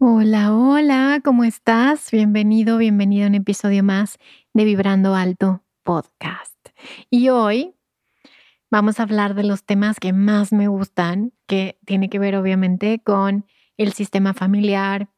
Hola, 0.00 0.54
hola, 0.54 1.20
¿cómo 1.24 1.42
estás? 1.42 2.12
Bienvenido, 2.12 2.78
bienvenido 2.78 3.24
a 3.24 3.28
un 3.30 3.34
episodio 3.34 3.82
más 3.82 4.18
de 4.54 4.64
Vibrando 4.64 5.16
Alto 5.16 5.64
Podcast. 5.82 6.54
Y 7.10 7.30
hoy 7.30 7.74
vamos 8.70 9.00
a 9.00 9.02
hablar 9.02 9.34
de 9.34 9.42
los 9.42 9.64
temas 9.64 9.98
que 9.98 10.12
más 10.12 10.52
me 10.52 10.68
gustan, 10.68 11.32
que 11.48 11.80
tiene 11.84 12.08
que 12.08 12.20
ver 12.20 12.36
obviamente 12.36 13.00
con 13.04 13.44
el 13.76 13.92
sistema 13.92 14.34
familiar, 14.34 15.08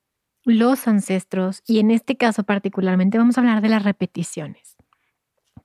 los 0.44 0.88
ancestros 0.88 1.62
y 1.66 1.80
en 1.80 1.90
este 1.90 2.16
caso 2.16 2.44
particularmente 2.44 3.18
vamos 3.18 3.36
a 3.36 3.42
hablar 3.42 3.60
de 3.60 3.68
las 3.68 3.82
repeticiones. 3.82 4.76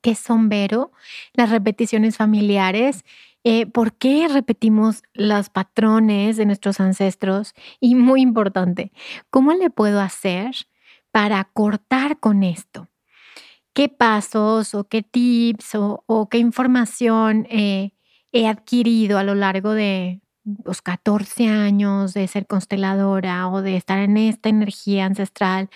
¿Qué 0.02 0.14
son, 0.16 0.50
Vero? 0.50 0.92
Las 1.32 1.52
repeticiones 1.52 2.18
familiares 2.18 3.06
eh, 3.48 3.68
por 3.68 3.94
qué 3.94 4.28
repetimos 4.28 5.04
los 5.14 5.52
patrones 5.52 6.36
de 6.36 6.48
nuestros 6.48 6.80
ancestros 6.80 7.54
y 7.80 7.94
muy 7.94 8.22
importante, 8.22 8.92
¿cómo 9.30 9.54
le 9.54 9.70
puedo 9.70 10.02
hacer 10.02 10.56
para 11.12 11.44
cortar 11.54 12.20
con 12.20 12.42
esto? 12.42 12.90
¿Qué 13.74 13.88
pasos 13.88 14.74
o 14.74 14.86
qué 14.86 15.04
tips 15.04 15.76
o, 15.76 16.28
qué 16.32 16.40
información 16.40 17.46
eh, 17.52 17.92
he 18.32 18.48
adquirido 18.48 19.20
a 19.20 19.24
lo 19.24 19.36
largo 19.36 19.74
de 19.74 20.22
los 20.64 20.82
14 20.82 21.48
años 21.48 22.16
de 22.16 22.28
ser 22.28 22.48
consteladora 22.48 23.48
o 23.48 23.62
de 23.62 23.78
estar 23.78 24.00
en 24.00 24.18
esta 24.18 24.50
energía 24.50 25.06
ancestral? 25.06 25.70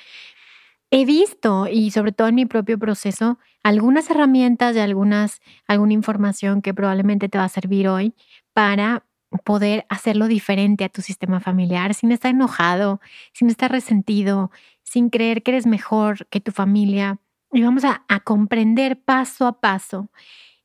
He 0.92 1.06
visto 1.06 1.68
y 1.68 1.92
sobre 1.92 2.12
todo 2.12 2.28
en 2.28 2.36
mi 2.36 2.45
propio 2.45 2.80
proceso 2.80 3.40
algunas 3.64 4.09
herramientas 4.09 4.76
y 4.76 4.80
algunas, 4.80 5.42
alguna 5.68 5.94
información 5.94 6.62
que 6.62 6.73
probablemente 6.73 7.30
te 7.30 7.38
va 7.38 7.45
a 7.45 7.50
servir 7.50 7.88
hoy 7.88 8.14
para 8.54 9.06
poder 9.44 9.86
hacerlo 9.90 10.28
diferente 10.28 10.84
a 10.84 10.90
tu 10.90 11.02
sistema 11.02 11.40
familiar 11.40 11.94
sin 11.94 12.12
estar 12.12 12.32
enojado, 12.32 13.00
sin 13.34 13.50
estar 13.50 13.72
resentido, 13.72 14.52
sin 14.84 15.10
creer 15.10 15.44
que 15.44 15.52
eres 15.52 15.67
mejor 15.67 16.28
que 16.28 16.40
tu 16.42 16.52
familia. 16.52 17.20
Y 17.52 17.62
vamos 17.62 17.84
a, 17.84 18.04
a 18.08 18.20
comprender 18.22 19.00
paso 19.00 19.45
a 19.45 19.60
paso 19.60 20.10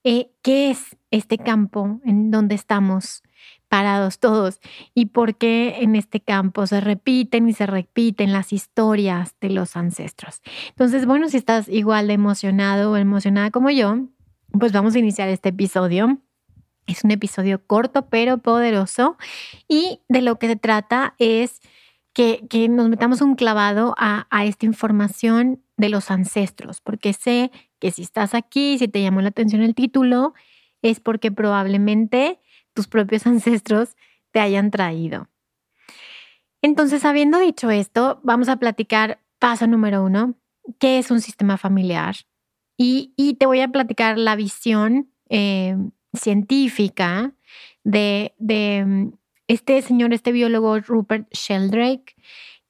eh, 0.04 0.30
qué 0.42 0.70
es 0.70 0.96
este 1.10 1.38
campo 1.38 2.00
en 2.04 2.30
donde 2.30 2.54
estamos 2.54 3.22
todos 4.20 4.60
y 4.94 5.06
por 5.06 5.36
qué 5.36 5.76
en 5.80 5.96
este 5.96 6.20
campo 6.20 6.66
se 6.66 6.80
repiten 6.80 7.48
y 7.48 7.52
se 7.52 7.66
repiten 7.66 8.32
las 8.32 8.52
historias 8.52 9.34
de 9.40 9.50
los 9.50 9.76
ancestros. 9.76 10.42
Entonces, 10.70 11.06
bueno, 11.06 11.28
si 11.28 11.36
estás 11.36 11.68
igual 11.68 12.06
de 12.06 12.14
emocionado 12.14 12.92
o 12.92 12.96
emocionada 12.96 13.50
como 13.50 13.70
yo, 13.70 13.98
pues 14.58 14.72
vamos 14.72 14.94
a 14.94 14.98
iniciar 14.98 15.28
este 15.28 15.48
episodio. 15.48 16.18
Es 16.86 17.02
un 17.02 17.10
episodio 17.10 17.66
corto 17.66 18.08
pero 18.08 18.38
poderoso 18.38 19.16
y 19.68 20.00
de 20.08 20.22
lo 20.22 20.38
que 20.38 20.48
se 20.48 20.56
trata 20.56 21.14
es 21.18 21.60
que, 22.12 22.68
nos 22.70 22.88
metamos 22.88 23.20
un 23.22 23.34
clavado 23.34 23.94
a, 23.98 24.26
a 24.30 24.44
esta 24.44 24.66
información 24.66 25.62
de 25.76 25.88
los 25.88 26.12
ancestros, 26.12 26.80
porque 26.80 27.12
sé 27.12 27.50
que 27.80 27.90
si 27.90 28.02
estás 28.02 28.34
aquí, 28.34 28.78
si 28.78 28.86
te 28.86 29.02
llamó 29.02 29.20
la 29.20 29.30
atención 29.30 29.62
el 29.62 29.74
título, 29.74 30.32
es 30.80 31.00
porque 31.00 31.32
probablemente 31.32 32.38
tus 32.74 32.88
propios 32.88 33.26
ancestros 33.26 33.96
te 34.32 34.40
hayan 34.40 34.70
traído. 34.70 35.28
Entonces, 36.60 37.04
habiendo 37.04 37.38
dicho 37.38 37.70
esto, 37.70 38.20
vamos 38.22 38.48
a 38.48 38.56
platicar 38.56 39.20
paso 39.38 39.66
número 39.66 40.02
uno, 40.02 40.34
qué 40.78 40.98
es 40.98 41.10
un 41.10 41.20
sistema 41.20 41.58
familiar. 41.58 42.16
Y, 42.76 43.36
te 43.38 43.46
voy 43.46 43.60
a 43.60 43.68
platicar 43.68 44.18
la 44.18 44.34
visión 44.34 45.10
eh, 45.28 45.76
científica 46.12 47.32
de, 47.84 48.34
mm, 48.38 49.08
este 49.46 49.82
señor, 49.82 50.12
este 50.12 50.32
biólogo 50.32 50.78
Rupert 50.80 51.28
Sheldrake, 51.32 52.16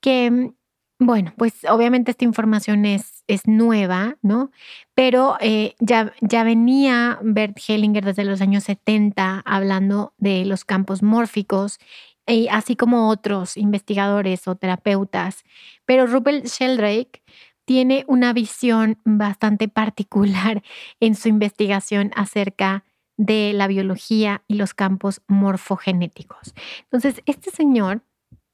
que 0.00 0.30
mm, 0.30 0.54
bueno, 0.98 1.34
pues 1.36 1.64
obviamente 1.68 2.10
esta 2.12 2.24
información 2.24 2.84
es, 2.84 3.24
es 3.26 3.46
nueva, 3.46 4.16
¿no? 4.22 4.50
Pero 4.94 5.36
eh, 5.40 5.74
ya, 5.80 6.12
ya 6.20 6.44
venía 6.44 7.18
Bert 7.22 7.58
Hellinger 7.66 8.04
desde 8.04 8.24
los 8.24 8.40
años 8.40 8.64
70 8.64 9.42
hablando 9.44 10.14
de 10.18 10.44
los 10.44 10.64
campos 10.64 11.02
mórficos, 11.02 11.78
y 12.26 12.48
así 12.48 12.76
como 12.76 13.08
otros 13.08 13.56
investigadores 13.56 14.48
o 14.48 14.56
terapeutas. 14.56 15.44
Pero 15.84 16.06
Rupert 16.06 16.46
Sheldrake 16.46 17.22
tiene 17.64 18.04
una 18.08 18.32
visión 18.32 18.98
bastante 19.04 19.68
particular 19.68 20.62
en 21.00 21.14
su 21.14 21.28
investigación 21.28 22.12
acerca 22.14 22.84
de 23.16 23.52
la 23.52 23.68
biología 23.68 24.42
y 24.48 24.54
los 24.54 24.74
campos 24.74 25.22
morfogenéticos. 25.28 26.54
Entonces, 26.84 27.22
este 27.26 27.50
señor 27.50 28.02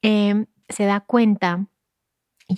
eh, 0.03 0.45
se 0.69 0.85
da 0.85 1.01
cuenta 1.01 1.67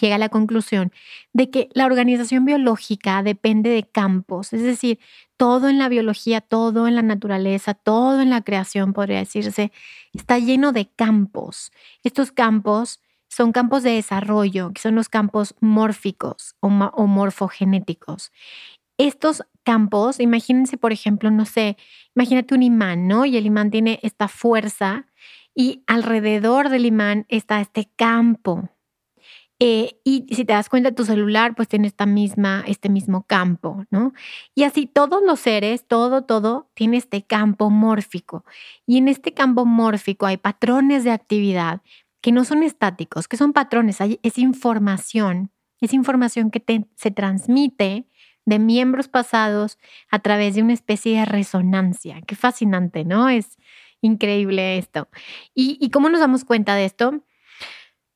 llega 0.01 0.17
a 0.17 0.19
la 0.19 0.29
conclusión 0.29 0.93
de 1.33 1.51
que 1.51 1.69
la 1.73 1.87
organización 1.87 2.45
biológica 2.45 3.23
depende 3.23 3.71
de 3.71 3.85
campos, 3.85 4.53
es 4.53 4.63
decir, 4.63 4.99
todo 5.37 5.69
en 5.69 5.79
la 5.79 5.89
biología, 5.89 6.41
todo 6.41 6.87
en 6.87 6.95
la 6.95 7.03
naturaleza, 7.03 7.75
todo 7.75 8.21
en 8.21 8.31
la 8.31 8.43
creación, 8.43 8.93
podría 8.93 9.19
decirse, 9.19 9.73
está 10.13 10.39
lleno 10.39 10.73
de 10.73 10.89
campos. 10.89 11.73
Estos 12.05 12.33
campos 12.33 13.01
son 13.29 13.53
campos 13.53 13.83
de 13.83 13.93
desarrollo, 13.93 14.73
que 14.73 14.81
son 14.81 14.95
los 14.95 15.09
campos 15.09 15.55
mórficos 15.61 16.55
o, 16.61 16.69
morfogenéticos. 16.69 18.31
Estos 18.99 19.43
campos, 19.65 20.21
imagínense, 20.21 20.77
por 20.77 20.93
ejemplo, 20.93 21.31
no 21.31 21.47
sé, 21.47 21.77
imagínate 22.15 22.55
un 22.55 22.63
imán, 22.63 23.09
¿no? 23.09 23.25
Y 23.25 23.37
el 23.37 23.47
imán 23.47 23.71
tiene 23.71 23.99
esta 24.03 24.29
fuerza 24.29 25.07
y 25.55 25.83
alrededor 25.87 26.69
del 26.69 26.87
imán 26.87 27.25
está 27.29 27.61
este 27.61 27.89
campo, 27.97 28.69
eh, 29.65 30.01
y 30.03 30.27
si 30.35 30.45
te 30.45 30.55
das 30.55 30.69
cuenta, 30.69 30.91
tu 30.91 31.05
celular 31.05 31.55
pues 31.55 31.69
tiene 31.69 31.87
esta 31.87 32.05
misma, 32.05 32.65
este 32.67 32.89
mismo 32.89 33.25
campo, 33.29 33.85
¿no? 33.93 34.13
Y 34.57 34.65
así 34.65 34.87
todos 34.87 35.23
los 35.25 35.39
seres, 35.39 35.87
todo, 35.87 36.25
todo 36.25 36.69
tiene 36.75 36.97
este 36.97 37.23
campo 37.23 37.71
mórfico. 37.71 38.45
Y 38.87 38.99
en 38.99 39.07
este 39.07 39.35
campo 39.35 39.65
mórfico 39.65 40.27
hay 40.27 40.37
patrones 40.37 41.05
de 41.05 41.13
actividad 41.13 41.81
que 42.21 42.33
no 42.33 42.45
son 42.45 42.65
estáticos, 42.65 43.29
que 43.29 43.37
son 43.37 43.53
patrones, 43.53 43.99
es 44.01 44.37
información, 44.37 45.53
es 45.81 45.95
información 45.95 46.51
que 46.51 46.89
se 46.97 47.13
transmite 47.13 48.09
de 48.45 48.59
miembros 48.59 49.07
pasados 49.07 49.79
a 50.11 50.19
través 50.19 50.57
de 50.57 50.63
una 50.63 50.73
especie 50.73 51.21
de 51.21 51.25
resonancia. 51.25 52.21
Qué 52.27 52.35
fascinante, 52.35 53.05
¿no? 53.05 53.29
Es 53.29 53.59
increíble 54.01 54.77
esto. 54.79 55.09
¿Y, 55.55 55.79
y 55.81 55.91
cómo 55.91 56.09
nos 56.09 56.19
damos 56.19 56.45
cuenta 56.45 56.75
de 56.75 56.85
esto? 56.85 57.23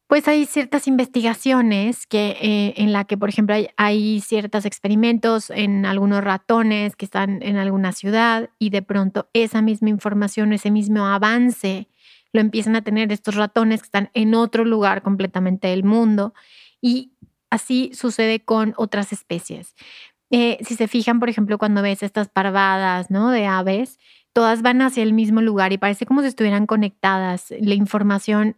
Pues 0.08 0.28
hay 0.28 0.46
ciertas 0.46 0.86
investigaciones 0.86 2.06
que, 2.06 2.36
eh, 2.40 2.74
en 2.76 2.92
la 2.92 3.04
que, 3.04 3.18
por 3.18 3.28
ejemplo, 3.28 3.56
hay, 3.76 4.20
ciertos 4.20 4.64
experimentos 4.64 5.50
en 5.50 5.84
algunos 5.84 6.22
ratones 6.22 6.94
que 6.94 7.04
están 7.04 7.42
en 7.42 7.56
alguna 7.56 7.90
ciudad 7.90 8.50
y 8.60 8.70
de 8.70 8.82
pronto 8.82 9.28
esa 9.32 9.62
misma 9.62 9.88
información, 9.88 10.52
ese 10.52 10.70
mismo 10.70 11.06
avance, 11.06 11.88
lo 12.32 12.40
empiezan 12.40 12.76
a 12.76 12.82
tener 12.82 13.10
estos 13.10 13.34
ratones 13.34 13.80
que 13.80 13.86
están 13.86 14.10
en 14.14 14.36
otro 14.36 14.64
lugar 14.64 15.02
completamente 15.02 15.68
del 15.68 15.82
mundo 15.82 16.34
y 16.80 17.12
así 17.50 17.90
sucede 17.92 18.44
con 18.44 18.74
otras 18.76 19.12
especies. 19.12 19.74
Eh, 20.30 20.58
si 20.64 20.76
se 20.76 20.86
fijan, 20.86 21.18
por 21.18 21.28
ejemplo, 21.28 21.58
cuando 21.58 21.82
ves 21.82 22.04
estas 22.04 22.28
parvadas 22.28 23.10
¿no? 23.10 23.30
de 23.30 23.46
aves, 23.46 23.98
todas 24.32 24.62
van 24.62 24.82
hacia 24.82 25.02
el 25.02 25.14
mismo 25.14 25.40
lugar 25.40 25.72
y 25.72 25.78
parece 25.78 26.06
como 26.06 26.20
si 26.20 26.28
estuvieran 26.28 26.66
conectadas. 26.66 27.52
La 27.58 27.74
información 27.74 28.56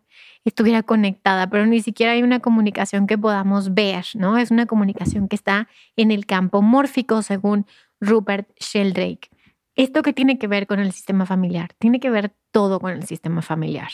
estuviera 0.48 0.82
conectada, 0.82 1.48
pero 1.48 1.66
ni 1.66 1.80
siquiera 1.80 2.12
hay 2.12 2.22
una 2.22 2.40
comunicación 2.40 3.06
que 3.06 3.18
podamos 3.18 3.74
ver, 3.74 4.06
¿no? 4.14 4.38
Es 4.38 4.50
una 4.50 4.66
comunicación 4.66 5.28
que 5.28 5.36
está 5.36 5.68
en 5.96 6.10
el 6.10 6.26
campo 6.26 6.62
mórfico, 6.62 7.22
según 7.22 7.66
Rupert 8.00 8.48
Sheldrake. 8.58 9.30
¿Esto 9.76 10.02
qué 10.02 10.12
tiene 10.12 10.38
que 10.38 10.48
ver 10.48 10.66
con 10.66 10.80
el 10.80 10.92
sistema 10.92 11.26
familiar? 11.26 11.74
Tiene 11.78 12.00
que 12.00 12.10
ver 12.10 12.34
todo 12.50 12.80
con 12.80 12.92
el 12.92 13.04
sistema 13.04 13.42
familiar. 13.42 13.90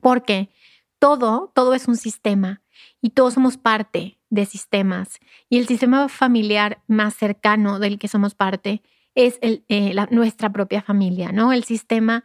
Porque 0.00 0.50
todo, 0.98 1.50
todo 1.54 1.74
es 1.74 1.88
un 1.88 1.96
sistema 1.96 2.62
y 3.00 3.10
todos 3.10 3.34
somos 3.34 3.56
parte 3.56 4.18
de 4.30 4.46
sistemas. 4.46 5.18
Y 5.48 5.58
el 5.58 5.66
sistema 5.66 6.08
familiar 6.08 6.82
más 6.86 7.14
cercano 7.14 7.78
del 7.78 7.98
que 7.98 8.08
somos 8.08 8.34
parte 8.34 8.82
es 9.14 9.38
eh, 9.42 9.94
nuestra 10.10 10.52
propia 10.52 10.82
familia, 10.82 11.32
¿no? 11.32 11.52
El 11.52 11.64
sistema 11.64 12.24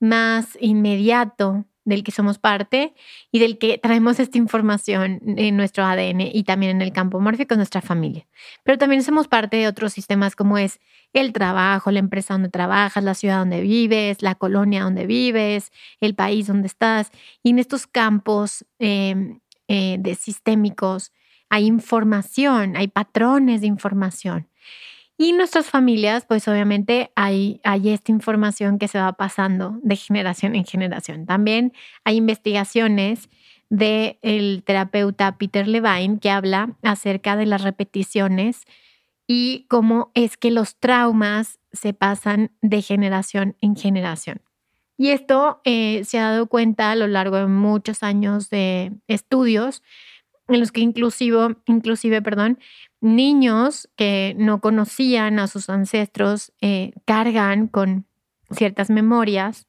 más 0.00 0.56
inmediato 0.60 1.64
del 1.88 2.04
que 2.04 2.12
somos 2.12 2.38
parte 2.38 2.94
y 3.32 3.38
del 3.38 3.56
que 3.58 3.78
traemos 3.78 4.20
esta 4.20 4.36
información 4.36 5.20
en 5.24 5.56
nuestro 5.56 5.84
ADN 5.84 6.20
y 6.20 6.44
también 6.44 6.76
en 6.76 6.82
el 6.82 6.92
campo 6.92 7.18
mórfico, 7.18 7.56
nuestra 7.56 7.80
familia. 7.80 8.26
Pero 8.62 8.76
también 8.76 9.02
somos 9.02 9.26
parte 9.26 9.56
de 9.56 9.66
otros 9.66 9.94
sistemas 9.94 10.36
como 10.36 10.58
es 10.58 10.80
el 11.14 11.32
trabajo, 11.32 11.90
la 11.90 11.98
empresa 11.98 12.34
donde 12.34 12.50
trabajas, 12.50 13.02
la 13.02 13.14
ciudad 13.14 13.38
donde 13.38 13.62
vives, 13.62 14.20
la 14.20 14.34
colonia 14.34 14.82
donde 14.82 15.06
vives, 15.06 15.72
el 16.00 16.14
país 16.14 16.46
donde 16.46 16.66
estás. 16.66 17.10
Y 17.42 17.50
en 17.50 17.58
estos 17.58 17.86
campos 17.86 18.66
em, 18.78 19.40
eh, 19.68 19.96
de 19.98 20.14
sistémicos 20.14 21.12
hay 21.48 21.64
información, 21.64 22.76
hay 22.76 22.88
patrones 22.88 23.62
de 23.62 23.66
información. 23.66 24.46
Y 25.20 25.32
nuestras 25.32 25.66
familias, 25.66 26.24
pues 26.26 26.46
obviamente 26.46 27.10
hay, 27.16 27.60
hay 27.64 27.88
esta 27.88 28.12
información 28.12 28.78
que 28.78 28.86
se 28.86 29.00
va 29.00 29.12
pasando 29.14 29.76
de 29.82 29.96
generación 29.96 30.54
en 30.54 30.64
generación. 30.64 31.26
También 31.26 31.72
hay 32.04 32.16
investigaciones 32.16 33.28
del 33.68 34.62
terapeuta 34.64 35.36
Peter 35.36 35.66
Levine 35.66 36.20
que 36.20 36.30
habla 36.30 36.76
acerca 36.84 37.34
de 37.34 37.46
las 37.46 37.62
repeticiones 37.62 38.62
y 39.26 39.66
cómo 39.68 40.12
es 40.14 40.36
que 40.36 40.52
los 40.52 40.76
traumas 40.76 41.58
se 41.72 41.92
pasan 41.92 42.52
de 42.62 42.80
generación 42.80 43.56
en 43.60 43.74
generación. 43.74 44.40
Y 44.96 45.10
esto 45.10 45.60
eh, 45.64 46.02
se 46.04 46.20
ha 46.20 46.30
dado 46.30 46.46
cuenta 46.46 46.92
a 46.92 46.96
lo 46.96 47.08
largo 47.08 47.36
de 47.36 47.46
muchos 47.46 48.04
años 48.04 48.50
de 48.50 48.92
estudios 49.08 49.82
en 50.48 50.60
los 50.60 50.72
que 50.72 50.80
inclusive, 50.80 51.56
inclusive 51.66 52.22
perdón, 52.22 52.58
niños 53.00 53.88
que 53.96 54.34
no 54.38 54.60
conocían 54.60 55.38
a 55.38 55.46
sus 55.46 55.68
ancestros 55.68 56.52
eh, 56.60 56.92
cargan 57.04 57.68
con 57.68 58.06
ciertas 58.50 58.90
memorias 58.90 59.68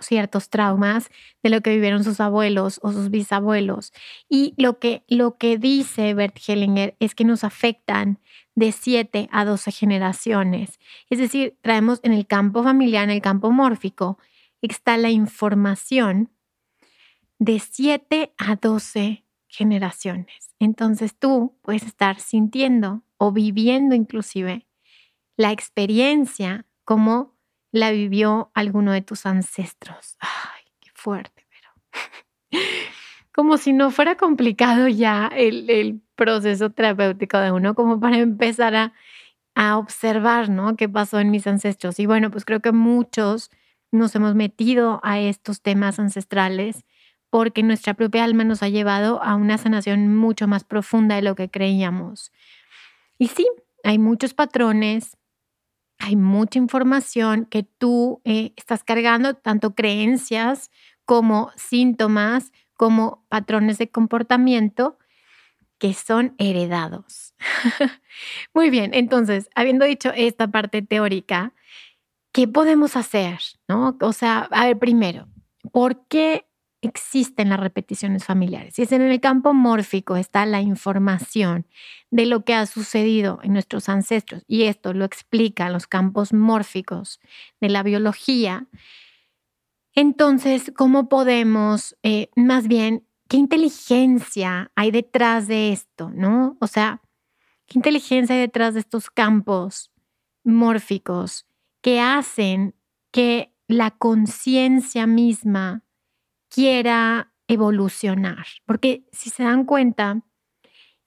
ciertos 0.00 0.50
traumas 0.50 1.10
de 1.42 1.50
lo 1.50 1.60
que 1.60 1.70
vivieron 1.70 2.04
sus 2.04 2.20
abuelos 2.20 2.80
o 2.82 2.92
sus 2.92 3.10
bisabuelos. 3.10 3.92
Y 4.28 4.54
lo 4.56 4.78
que, 4.78 5.04
lo 5.08 5.36
que 5.36 5.58
dice 5.58 6.14
Bert 6.14 6.38
Hellinger 6.46 6.96
es 7.00 7.14
que 7.14 7.24
nos 7.24 7.44
afectan 7.44 8.18
de 8.54 8.72
7 8.72 9.28
a 9.32 9.44
12 9.44 9.72
generaciones. 9.72 10.78
Es 11.08 11.18
decir, 11.18 11.56
traemos 11.62 12.00
en 12.02 12.12
el 12.12 12.26
campo 12.26 12.62
familiar, 12.62 13.04
en 13.04 13.10
el 13.10 13.22
campo 13.22 13.50
mórfico, 13.50 14.18
está 14.62 14.96
la 14.96 15.10
información 15.10 16.30
de 17.38 17.58
7 17.58 18.34
a 18.36 18.56
12 18.56 19.24
generaciones. 19.50 20.54
Entonces 20.58 21.16
tú 21.18 21.58
puedes 21.62 21.82
estar 21.82 22.20
sintiendo 22.20 23.02
o 23.18 23.32
viviendo 23.32 23.94
inclusive 23.94 24.66
la 25.36 25.50
experiencia 25.50 26.66
como 26.84 27.36
la 27.72 27.90
vivió 27.90 28.50
alguno 28.54 28.92
de 28.92 29.02
tus 29.02 29.26
ancestros. 29.26 30.16
Ay, 30.20 30.62
qué 30.80 30.90
fuerte, 30.94 31.46
pero 31.48 32.52
como 33.34 33.56
si 33.56 33.72
no 33.72 33.90
fuera 33.90 34.16
complicado 34.16 34.88
ya 34.88 35.30
el, 35.34 36.00
proceso 36.14 36.68
terapéutico 36.68 37.38
de 37.38 37.50
uno, 37.50 37.74
como 37.74 37.98
para 37.98 38.18
empezar 38.18 38.74
a, 38.76 38.92
a 39.54 39.78
observar, 39.78 40.50
¿no? 40.50 40.76
¿Qué 40.76 40.86
pasó 40.86 41.18
en 41.18 41.30
mis 41.30 41.46
ancestros? 41.46 41.98
Y 41.98 42.04
bueno, 42.04 42.30
pues 42.30 42.44
creo 42.44 42.60
que 42.60 42.72
muchos 42.72 43.50
nos 43.90 44.14
hemos 44.14 44.34
metido 44.34 45.00
a 45.02 45.18
estos 45.18 45.62
temas 45.62 45.98
ancestrales 45.98 46.84
porque 47.30 47.62
nuestra 47.62 47.94
propia 47.94 48.24
alma 48.24 48.44
nos 48.44 48.62
ha 48.62 48.68
llevado 48.68 49.22
a 49.22 49.36
una 49.36 49.56
sanación 49.56 50.14
mucho 50.16 50.48
más 50.48 50.64
profunda 50.64 51.14
de 51.14 51.22
lo 51.22 51.36
que 51.36 51.48
creíamos. 51.48 52.32
Y 53.18 53.28
sí, 53.28 53.46
hay 53.84 53.98
muchos 53.98 54.34
patrones, 54.34 55.16
hay 55.98 56.16
mucha 56.16 56.58
información 56.58 57.46
que 57.46 57.62
tú 57.62 58.20
eh, 58.24 58.52
estás 58.56 58.82
cargando, 58.82 59.34
tanto 59.34 59.74
creencias 59.74 60.70
como 61.04 61.50
síntomas, 61.56 62.52
como 62.74 63.24
patrones 63.28 63.78
de 63.78 63.90
comportamiento 63.90 64.98
que 65.78 65.94
son 65.94 66.34
heredados. 66.38 67.34
Muy 68.54 68.70
bien, 68.70 68.92
entonces, 68.94 69.48
habiendo 69.54 69.84
dicho 69.84 70.12
esta 70.14 70.48
parte 70.48 70.82
teórica, 70.82 71.52
¿qué 72.32 72.48
podemos 72.48 72.96
hacer? 72.96 73.38
¿No? 73.68 73.96
O 74.00 74.12
sea, 74.12 74.48
a 74.50 74.66
ver, 74.66 74.78
primero, 74.78 75.28
¿por 75.72 76.06
qué 76.06 76.46
existen 76.82 77.50
las 77.50 77.60
repeticiones 77.60 78.24
familiares. 78.24 78.78
Y 78.78 78.82
es 78.82 78.92
en 78.92 79.02
el 79.02 79.20
campo 79.20 79.52
mórfico 79.52 80.16
está 80.16 80.46
la 80.46 80.60
información 80.60 81.66
de 82.10 82.26
lo 82.26 82.44
que 82.44 82.54
ha 82.54 82.66
sucedido 82.66 83.38
en 83.42 83.52
nuestros 83.52 83.88
ancestros. 83.88 84.44
Y 84.46 84.64
esto 84.64 84.92
lo 84.94 85.04
explican 85.04 85.72
los 85.72 85.86
campos 85.86 86.32
mórficos 86.32 87.20
de 87.60 87.68
la 87.68 87.82
biología. 87.82 88.66
Entonces, 89.94 90.72
¿cómo 90.76 91.08
podemos, 91.08 91.96
eh, 92.02 92.30
más 92.36 92.68
bien, 92.68 93.06
qué 93.28 93.36
inteligencia 93.36 94.72
hay 94.74 94.90
detrás 94.90 95.48
de 95.48 95.72
esto, 95.72 96.10
¿no? 96.14 96.56
O 96.60 96.66
sea, 96.66 97.02
¿qué 97.66 97.78
inteligencia 97.78 98.34
hay 98.34 98.40
detrás 98.40 98.74
de 98.74 98.80
estos 98.80 99.10
campos 99.10 99.90
mórficos 100.44 101.46
que 101.82 102.00
hacen 102.00 102.74
que 103.10 103.52
la 103.68 103.90
conciencia 103.90 105.06
misma 105.06 105.84
quiera 106.50 107.32
evolucionar. 107.48 108.46
Porque 108.66 109.04
si 109.12 109.30
se 109.30 109.44
dan 109.44 109.64
cuenta, 109.64 110.22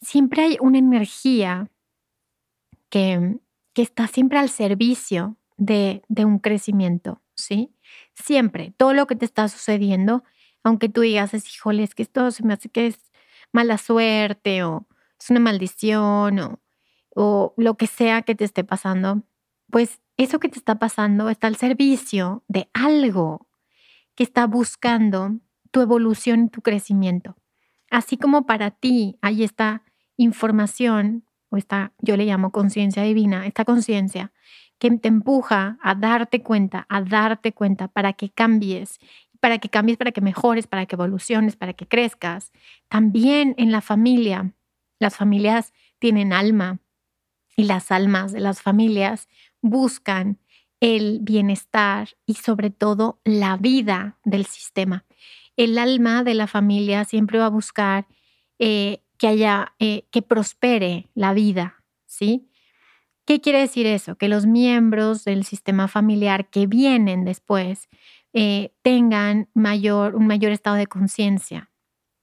siempre 0.01 0.43
hay 0.43 0.57
una 0.59 0.79
energía 0.79 1.69
que, 2.89 3.39
que 3.73 3.81
está 3.81 4.07
siempre 4.07 4.39
al 4.39 4.49
servicio 4.49 5.37
de, 5.57 6.03
de, 6.07 6.25
un 6.25 6.39
crecimiento, 6.39 7.21
¿sí? 7.35 7.73
Siempre, 8.13 8.73
todo 8.77 8.93
lo 8.93 9.07
que 9.07 9.15
te 9.15 9.25
está 9.25 9.47
sucediendo, 9.47 10.23
aunque 10.63 10.89
tú 10.89 11.01
digas, 11.01 11.33
híjole, 11.33 11.83
es 11.83 11.95
que 11.95 12.03
esto 12.03 12.31
se 12.31 12.43
me 12.43 12.53
hace 12.53 12.69
que 12.69 12.87
es 12.87 12.99
mala 13.51 13.77
suerte 13.77 14.63
o 14.63 14.87
es 15.19 15.29
una 15.29 15.39
maldición 15.39 16.39
o, 16.39 16.59
o 17.15 17.53
lo 17.57 17.75
que 17.77 17.87
sea 17.87 18.23
que 18.23 18.35
te 18.35 18.45
esté 18.45 18.63
pasando, 18.63 19.23
pues 19.69 20.01
eso 20.17 20.39
que 20.39 20.49
te 20.49 20.59
está 20.59 20.77
pasando 20.79 21.29
está 21.29 21.47
al 21.47 21.55
servicio 21.55 22.43
de 22.47 22.69
algo 22.73 23.42
que 24.15 24.23
está 24.23 24.47
buscando 24.47 25.39
tu 25.71 25.81
evolución 25.81 26.45
y 26.45 26.49
tu 26.49 26.61
crecimiento. 26.61 27.35
Así 27.89 28.17
como 28.17 28.45
para 28.45 28.71
ti 28.71 29.17
hay 29.21 29.43
esta 29.43 29.83
información, 30.17 31.25
o 31.49 31.57
esta, 31.57 31.93
yo 31.99 32.17
le 32.17 32.25
llamo 32.25 32.51
conciencia 32.51 33.03
divina, 33.03 33.45
esta 33.45 33.65
conciencia 33.65 34.31
que 34.79 34.91
te 34.91 35.07
empuja 35.07 35.77
a 35.81 35.95
darte 35.95 36.41
cuenta, 36.41 36.85
a 36.89 37.01
darte 37.01 37.53
cuenta 37.53 37.87
para 37.87 38.13
que 38.13 38.29
cambies, 38.29 38.99
para 39.39 39.57
que 39.57 39.69
cambies, 39.69 39.97
para 39.97 40.11
que 40.11 40.21
mejores, 40.21 40.67
para 40.67 40.85
que 40.85 40.95
evoluciones, 40.95 41.55
para 41.55 41.73
que 41.73 41.87
crezcas. 41.87 42.51
También 42.87 43.55
en 43.57 43.71
la 43.71 43.81
familia, 43.81 44.53
las 44.99 45.15
familias 45.15 45.73
tienen 45.99 46.33
alma 46.33 46.79
y 47.55 47.65
las 47.65 47.91
almas 47.91 48.31
de 48.31 48.39
las 48.39 48.61
familias 48.61 49.27
buscan 49.61 50.39
el 50.83 51.19
bienestar 51.21 52.09
y 52.25 52.33
sobre 52.33 52.69
todo 52.69 53.21
la 53.23 53.55
vida 53.55 54.17
del 54.25 54.45
sistema. 54.45 55.05
El 55.55 55.77
alma 55.77 56.25
de 56.25 56.33
la 56.33 56.45
familia 56.45 57.05
siempre 57.05 57.39
va 57.39 57.45
a 57.45 57.49
buscar 57.49 58.05
eh, 58.59 59.01
que 59.17 59.27
haya, 59.27 59.75
eh, 59.79 60.03
que 60.11 60.21
prospere 60.21 61.09
la 61.13 61.33
vida, 61.33 61.81
¿sí? 62.05 62.49
¿Qué 63.25 63.39
quiere 63.39 63.59
decir 63.59 63.85
eso? 63.85 64.17
Que 64.17 64.27
los 64.27 64.45
miembros 64.45 65.23
del 65.23 65.45
sistema 65.45 65.87
familiar 65.87 66.49
que 66.49 66.67
vienen 66.67 67.23
después 67.23 67.87
eh, 68.33 68.73
tengan 68.81 69.47
mayor, 69.53 70.15
un 70.15 70.27
mayor 70.27 70.51
estado 70.51 70.75
de 70.75 70.87
conciencia 70.87 71.71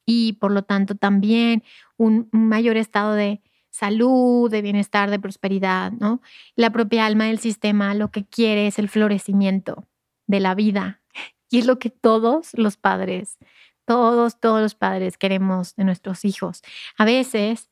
y 0.05 0.35
por 0.35 0.53
lo 0.53 0.65
tanto 0.65 0.97
también 0.97 1.63
un 1.97 2.29
mayor 2.31 2.77
estado 2.77 3.15
de, 3.15 3.41
salud, 3.71 4.51
de 4.51 4.63
bienestar, 4.63 5.11
de 5.11 5.19
prosperidad, 5.19 5.93
¿no? 5.93 6.21
La 6.57 6.71
propia 6.71 7.07
alma 7.07 7.27
del 7.27 7.39
sistema 7.39 7.95
lo 7.95 8.11
que 8.11 8.25
quiere 8.25 8.67
es 8.67 8.79
el 8.79 8.89
florecimiento 8.89 9.87
de 10.27 10.41
la 10.41 10.55
vida. 10.55 11.01
Y 11.49 11.59
es 11.59 11.67
lo 11.67 11.79
que 11.79 11.91
todos 11.91 12.51
los 12.55 12.77
padres, 12.77 13.39
todos, 13.85 14.39
todos 14.39 14.61
los 14.61 14.75
padres 14.75 15.19
queremos 15.19 15.75
de 15.77 15.85
nuestros 15.85 16.25
hijos. 16.25 16.63
A 16.97 17.05
veces 17.05 17.71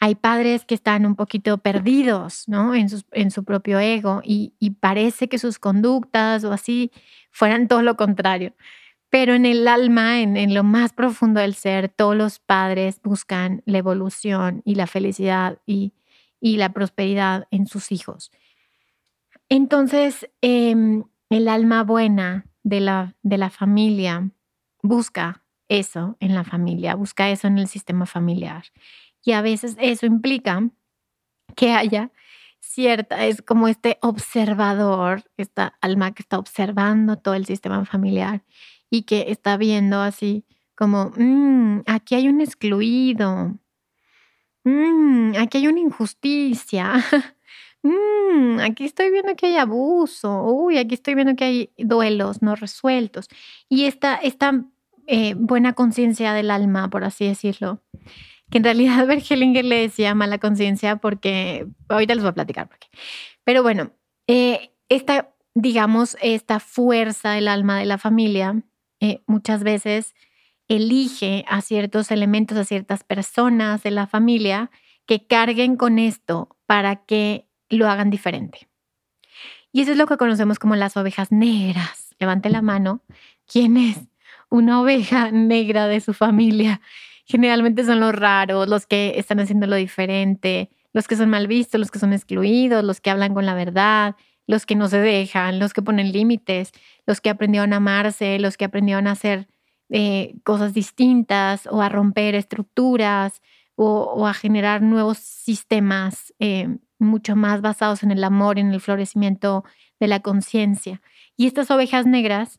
hay 0.00 0.14
padres 0.14 0.64
que 0.64 0.74
están 0.74 1.04
un 1.04 1.14
poquito 1.14 1.58
perdidos, 1.58 2.48
¿no? 2.48 2.74
En, 2.74 2.88
en 3.12 3.30
su 3.30 3.44
propio 3.44 3.78
ego 3.78 4.22
y, 4.24 4.54
y 4.58 4.70
parece 4.70 5.28
que 5.28 5.38
sus 5.38 5.58
conductas 5.58 6.42
o 6.44 6.52
así 6.52 6.90
fueran 7.30 7.68
todo 7.68 7.82
lo 7.82 7.96
contrario. 7.96 8.54
Pero 9.10 9.34
en 9.34 9.44
el 9.44 9.66
alma, 9.66 10.20
en, 10.20 10.54
lo 10.54 10.62
más 10.62 10.92
profundo 10.92 11.40
del 11.40 11.54
ser, 11.54 11.88
todos 11.88 12.16
los 12.16 12.38
padres 12.38 13.00
buscan 13.02 13.62
la 13.66 13.78
evolución 13.78 14.62
y 14.64 14.76
la 14.76 14.86
felicidad 14.86 15.58
y, 15.66 15.92
la 16.40 16.72
prosperidad 16.72 17.46
en 17.50 17.66
sus 17.66 17.92
hijos. 17.92 18.30
Entonces, 19.48 20.30
em, 20.40 21.04
el 21.28 21.48
alma 21.48 21.82
buena 21.82 22.46
de 22.62 22.80
la, 22.80 23.16
de 23.22 23.36
la 23.36 23.50
familia 23.50 24.30
busca 24.82 25.42
eso 25.68 26.16
en 26.20 26.34
la 26.34 26.44
familia, 26.44 26.94
busca 26.94 27.28
eso 27.30 27.48
en 27.48 27.58
el 27.58 27.66
sistema 27.66 28.06
familiar. 28.06 28.64
Y 29.22 29.32
a 29.32 29.42
veces 29.42 29.76
eso 29.80 30.06
implica 30.06 30.70
que 31.56 31.72
haya 31.72 32.10
cierta, 32.60 33.26
es 33.26 33.42
como 33.42 33.68
este 33.68 33.98
observador, 34.02 35.24
esta 35.36 35.76
alma 35.80 36.12
que 36.12 36.22
está 36.22 36.38
observando 36.38 37.16
todo 37.16 37.34
el 37.34 37.44
sistema 37.44 37.84
familiar 37.84 38.42
y 38.90 39.02
que 39.02 39.26
está 39.28 39.56
viendo 39.56 40.00
así 40.00 40.44
como, 40.74 41.12
mm, 41.16 41.82
aquí 41.86 42.14
hay 42.14 42.28
un 42.28 42.40
excluido, 42.40 43.54
mm, 44.64 45.32
aquí 45.38 45.58
hay 45.58 45.66
una 45.68 45.80
injusticia, 45.80 46.92
mm, 47.82 48.60
aquí 48.60 48.84
estoy 48.84 49.10
viendo 49.10 49.36
que 49.36 49.46
hay 49.46 49.56
abuso, 49.56 50.42
uy, 50.44 50.78
aquí 50.78 50.94
estoy 50.94 51.14
viendo 51.14 51.36
que 51.36 51.44
hay 51.44 51.70
duelos 51.78 52.42
no 52.42 52.56
resueltos. 52.56 53.28
Y 53.68 53.84
esta, 53.84 54.16
esta 54.16 54.64
eh, 55.06 55.34
buena 55.36 55.74
conciencia 55.74 56.32
del 56.32 56.50
alma, 56.50 56.88
por 56.88 57.04
así 57.04 57.26
decirlo, 57.26 57.82
que 58.50 58.58
en 58.58 58.64
realidad 58.64 59.06
Bergelinger 59.06 59.64
le 59.64 59.82
decía 59.82 60.14
mala 60.14 60.38
conciencia 60.38 60.96
porque, 60.96 61.66
ahorita 61.88 62.14
les 62.14 62.22
voy 62.22 62.30
a 62.30 62.34
platicar 62.34 62.68
por 62.68 62.78
qué. 62.78 62.88
Pero 63.44 63.62
bueno, 63.62 63.92
eh, 64.26 64.70
esta, 64.88 65.34
digamos, 65.54 66.16
esta 66.22 66.60
fuerza 66.60 67.32
del 67.32 67.48
alma 67.48 67.78
de 67.78 67.86
la 67.86 67.98
familia 67.98 68.62
eh, 69.00 69.22
muchas 69.26 69.64
veces 69.64 70.14
elige 70.68 71.44
a 71.48 71.62
ciertos 71.62 72.10
elementos, 72.10 72.56
a 72.56 72.64
ciertas 72.64 73.02
personas 73.02 73.82
de 73.82 73.90
la 73.90 74.06
familia 74.06 74.70
que 75.06 75.26
carguen 75.26 75.76
con 75.76 75.98
esto 75.98 76.56
para 76.66 77.04
que 77.04 77.48
lo 77.68 77.88
hagan 77.88 78.10
diferente. 78.10 78.68
Y 79.72 79.82
eso 79.82 79.92
es 79.92 79.98
lo 79.98 80.06
que 80.06 80.16
conocemos 80.16 80.58
como 80.58 80.76
las 80.76 80.96
ovejas 80.96 81.32
negras. 81.32 82.14
Levante 82.18 82.50
la 82.50 82.62
mano. 82.62 83.02
¿Quién 83.46 83.76
es 83.76 83.98
una 84.48 84.80
oveja 84.80 85.30
negra 85.32 85.86
de 85.86 86.00
su 86.00 86.12
familia? 86.12 86.80
Generalmente 87.24 87.84
son 87.84 88.00
los 88.00 88.14
raros, 88.14 88.68
los 88.68 88.86
que 88.86 89.14
están 89.16 89.40
haciendo 89.40 89.66
lo 89.66 89.76
diferente, 89.76 90.70
los 90.92 91.06
que 91.06 91.16
son 91.16 91.30
mal 91.30 91.46
vistos, 91.46 91.78
los 91.78 91.90
que 91.90 92.00
son 92.00 92.12
excluidos, 92.12 92.84
los 92.84 93.00
que 93.00 93.10
hablan 93.10 93.34
con 93.34 93.46
la 93.46 93.54
verdad, 93.54 94.16
los 94.50 94.66
que 94.66 94.74
no 94.74 94.88
se 94.88 94.98
dejan, 94.98 95.60
los 95.60 95.72
que 95.72 95.80
ponen 95.80 96.10
límites, 96.10 96.72
los 97.06 97.20
que 97.20 97.30
aprendieron 97.30 97.72
a 97.72 97.76
amarse, 97.76 98.40
los 98.40 98.56
que 98.56 98.64
aprendieron 98.64 99.06
a 99.06 99.12
hacer 99.12 99.46
eh, 99.90 100.34
cosas 100.42 100.74
distintas 100.74 101.68
o 101.70 101.80
a 101.82 101.88
romper 101.88 102.34
estructuras 102.34 103.42
o, 103.76 104.26
a 104.26 104.34
generar 104.34 104.82
nuevos 104.82 105.18
sistemas 105.18 106.34
eh, 106.40 106.66
mucho 106.98 107.36
más 107.36 107.60
basados 107.60 108.02
en 108.02 108.10
el 108.10 108.24
amor, 108.24 108.58
en 108.58 108.72
el 108.72 108.80
florecimiento 108.80 109.64
de 110.00 110.08
la 110.08 110.18
conciencia. 110.18 111.00
Y 111.36 111.46
estas 111.46 111.70
ovejas 111.70 112.04
negras, 112.06 112.58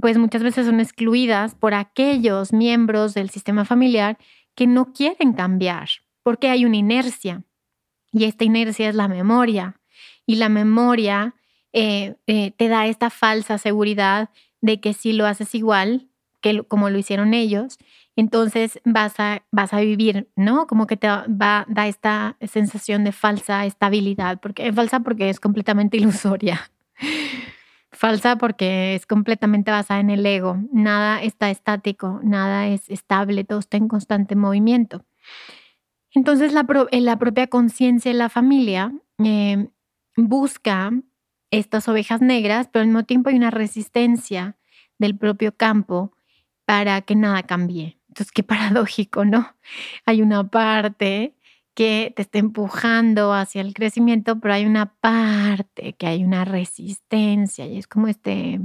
pues 0.00 0.18
muchas 0.18 0.42
veces 0.42 0.66
son 0.66 0.80
excluidas 0.80 1.54
por 1.54 1.74
aquellos 1.74 2.52
miembros 2.52 3.14
del 3.14 3.30
sistema 3.30 3.64
familiar 3.64 4.18
que 4.56 4.66
no 4.66 4.92
quieren 4.92 5.32
cambiar, 5.32 5.88
porque 6.24 6.48
hay 6.48 6.64
una 6.64 6.76
inercia. 6.76 7.44
Y 8.10 8.24
esta 8.24 8.42
inercia 8.42 8.88
es 8.88 8.96
la 8.96 9.06
memoria 9.06 9.79
y 10.30 10.36
la 10.36 10.48
memoria 10.48 11.34
eh, 11.72 12.14
eh, 12.28 12.52
te 12.52 12.68
da 12.68 12.86
esta 12.86 13.10
falsa 13.10 13.58
seguridad 13.58 14.30
de 14.60 14.80
que 14.80 14.92
si 14.92 15.12
lo 15.12 15.26
haces 15.26 15.56
igual 15.56 16.06
que 16.40 16.62
como 16.62 16.88
lo 16.88 16.98
hicieron 16.98 17.34
ellos, 17.34 17.78
entonces 18.14 18.80
vas 18.84 19.18
a, 19.18 19.42
vas 19.50 19.72
a 19.74 19.80
vivir, 19.80 20.28
¿no? 20.36 20.68
Como 20.68 20.86
que 20.86 20.96
te 20.96 21.08
va, 21.08 21.66
da 21.68 21.88
esta 21.88 22.36
sensación 22.46 23.02
de 23.02 23.10
falsa 23.10 23.66
estabilidad, 23.66 24.38
porque 24.40 24.68
es 24.68 24.74
falsa 24.76 25.00
porque 25.00 25.30
es 25.30 25.40
completamente 25.40 25.96
ilusoria. 26.00 26.70
Falsa 27.90 28.36
porque 28.36 28.94
es 28.94 29.04
completamente 29.04 29.72
basada 29.72 29.98
en 29.98 30.10
el 30.10 30.24
ego. 30.24 30.58
Nada 30.72 31.24
está 31.24 31.50
estático, 31.50 32.20
nada 32.22 32.68
es 32.68 32.88
estable, 32.88 33.42
todo 33.42 33.58
está 33.58 33.78
en 33.78 33.88
constante 33.88 34.36
movimiento. 34.36 35.04
Entonces 36.12 36.52
la, 36.52 36.64
la 36.92 37.18
propia 37.18 37.48
conciencia 37.48 38.12
de 38.12 38.18
la 38.18 38.28
familia 38.28 38.92
eh, 39.18 39.70
busca 40.28 40.92
estas 41.50 41.88
ovejas 41.88 42.20
negras, 42.20 42.68
pero 42.72 42.82
al 42.82 42.88
mismo 42.88 43.04
tiempo 43.04 43.30
hay 43.30 43.36
una 43.36 43.50
resistencia 43.50 44.56
del 44.98 45.16
propio 45.16 45.56
campo 45.56 46.12
para 46.64 47.00
que 47.02 47.16
nada 47.16 47.42
cambie. 47.42 47.98
Entonces, 48.08 48.32
qué 48.32 48.42
paradójico, 48.44 49.24
¿no? 49.24 49.56
Hay 50.06 50.22
una 50.22 50.48
parte 50.48 51.34
que 51.74 52.12
te 52.14 52.22
está 52.22 52.38
empujando 52.38 53.32
hacia 53.32 53.62
el 53.62 53.74
crecimiento, 53.74 54.38
pero 54.40 54.54
hay 54.54 54.66
una 54.66 54.94
parte 54.94 55.94
que 55.94 56.06
hay 56.06 56.24
una 56.24 56.44
resistencia 56.44 57.66
y 57.66 57.78
es 57.78 57.86
como 57.86 58.08
este, 58.08 58.60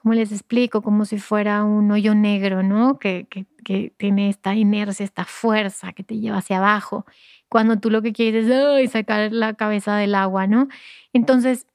¿cómo 0.00 0.14
les 0.14 0.32
explico? 0.32 0.82
Como 0.82 1.04
si 1.04 1.18
fuera 1.18 1.64
un 1.64 1.90
hoyo 1.90 2.14
negro, 2.14 2.62
¿no? 2.62 2.98
Que, 2.98 3.26
tiene 3.98 4.30
esta 4.30 4.54
inercia, 4.54 5.04
esta 5.04 5.26
fuerza 5.26 5.92
que 5.92 6.02
te 6.02 6.18
lleva 6.18 6.38
hacia 6.38 6.56
abajo 6.56 7.04
cuando 7.50 7.78
tú 7.78 7.90
lo 7.90 8.00
que 8.00 8.14
quieres 8.14 8.46
es 8.46 8.92
sacar 8.92 9.30
la 9.30 9.52
cabeza 9.54 9.96
del 9.96 10.14
agua, 10.14 10.46
¿no? 10.46 10.68
Entonces, 11.12 11.66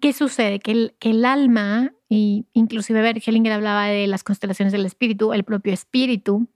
¿qué 0.00 0.14
sucede? 0.14 0.58
Que 0.58 0.72
el, 0.72 0.94
que 0.98 1.10
el 1.10 1.26
alma, 1.26 1.92
y 2.08 2.46
inclusive 2.54 3.02
Bergelinger 3.02 3.52
hablaba 3.52 3.86
de 3.86 4.06
las 4.06 4.24
constelaciones 4.24 4.72
del 4.72 4.86
espíritu, 4.86 5.34
el 5.34 5.44
propio 5.44 5.74
espíritu, 5.74 6.48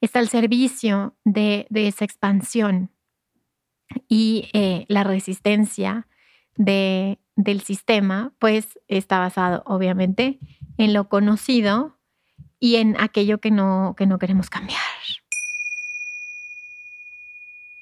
está 0.00 0.20
al 0.20 0.28
servicio 0.28 1.14
de, 1.24 1.66
esa 1.74 2.06
expansión 2.06 2.90
y 4.08 4.48
eh, 4.54 4.86
la 4.88 5.04
resistencia 5.04 6.06
de, 6.56 7.18
del 7.36 7.60
sistema, 7.60 8.32
pues 8.38 8.78
está 8.88 9.18
basado 9.18 9.62
obviamente 9.66 10.40
en 10.78 10.92
lo 10.92 11.08
conocido 11.08 11.96
y 12.58 12.76
en 12.76 12.98
aquello 12.98 13.38
que 13.38 13.50
no, 13.50 13.94
que 13.96 14.06
no 14.06 14.18
queremos 14.18 14.50
cambiar. 14.50 14.80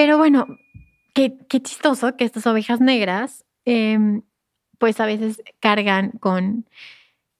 Pero 0.00 0.16
bueno, 0.16 0.46
qué, 1.12 1.36
chistoso 1.62 2.16
que 2.16 2.24
estas 2.24 2.46
ovejas 2.46 2.80
negras, 2.80 3.44
em, 3.66 4.22
pues 4.78 4.98
a 4.98 5.04
veces 5.04 5.42
cargan 5.60 6.12
con, 6.12 6.66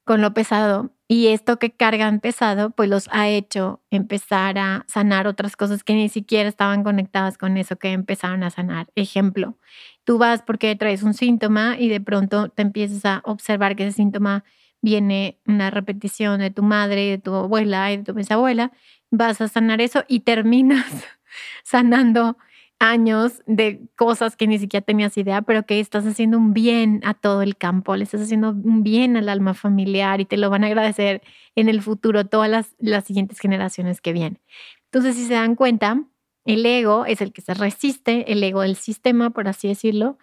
con 0.04 0.20
lo 0.20 0.34
pesado. 0.34 0.92
Y 1.08 1.28
esto 1.28 1.58
que 1.58 1.70
cargan 1.70 2.20
pesado, 2.20 2.68
pues 2.68 2.90
los 2.90 3.08
ha 3.12 3.30
hecho 3.30 3.80
empezar 3.90 4.58
a 4.58 4.84
sanar 4.88 5.26
otras 5.26 5.56
cosas 5.56 5.82
que 5.84 5.94
ni 5.94 6.10
siquiera 6.10 6.50
estaban 6.50 6.84
conectadas 6.84 7.38
con 7.38 7.56
eso 7.56 7.76
que 7.76 7.92
empezaron 7.92 8.42
a 8.42 8.50
sanar. 8.50 8.88
Ejemplo, 8.94 9.56
tú 10.04 10.18
vas 10.18 10.42
porque 10.42 10.76
traes 10.76 11.02
un 11.02 11.14
síntoma 11.14 11.76
y 11.78 11.88
de 11.88 12.02
pronto 12.02 12.50
te 12.50 12.60
empiezas 12.60 13.06
a 13.06 13.22
observar 13.24 13.74
que 13.74 13.86
ese 13.86 13.96
síntoma 13.96 14.44
viene 14.82 15.40
una 15.46 15.70
repetición 15.70 16.40
de 16.40 16.50
tu 16.50 16.62
madre, 16.62 17.06
de 17.06 17.18
tu 17.18 17.34
abuela 17.34 17.90
y 17.90 17.96
de 17.96 18.04
tu 18.04 18.12
bisabuela, 18.12 18.70
vas 19.10 19.40
a 19.40 19.48
sanar 19.48 19.80
eso 19.80 20.04
y 20.08 20.20
terminas 20.20 20.84
sanando 21.64 22.36
años 22.80 23.42
de 23.46 23.82
cosas 23.94 24.36
que 24.36 24.46
ni 24.46 24.58
siquiera 24.58 24.84
tenías 24.84 25.16
idea, 25.16 25.42
pero 25.42 25.64
que 25.64 25.78
estás 25.78 26.06
haciendo 26.06 26.38
un 26.38 26.54
bien 26.54 27.00
a 27.04 27.14
todo 27.14 27.42
el 27.42 27.56
campo, 27.56 27.94
le 27.94 28.04
estás 28.04 28.22
haciendo 28.22 28.50
un 28.50 28.82
bien 28.82 29.16
al 29.16 29.28
alma 29.28 29.54
familiar 29.54 30.20
y 30.20 30.24
te 30.24 30.38
lo 30.38 30.50
van 30.50 30.64
a 30.64 30.68
agradecer 30.68 31.22
en 31.54 31.68
el 31.68 31.82
futuro 31.82 32.26
todas 32.26 32.50
las, 32.50 32.74
las 32.78 33.04
siguientes 33.04 33.38
generaciones 33.38 34.00
que 34.00 34.12
vienen. 34.14 34.40
Entonces, 34.86 35.14
si 35.16 35.26
se 35.26 35.34
dan 35.34 35.56
cuenta, 35.56 36.02
el 36.46 36.64
ego 36.64 37.04
es 37.04 37.20
el 37.20 37.32
que 37.32 37.42
se 37.42 37.54
resiste, 37.54 38.32
el 38.32 38.42
ego 38.42 38.62
del 38.62 38.76
sistema, 38.76 39.30
por 39.30 39.46
así 39.46 39.68
decirlo, 39.68 40.18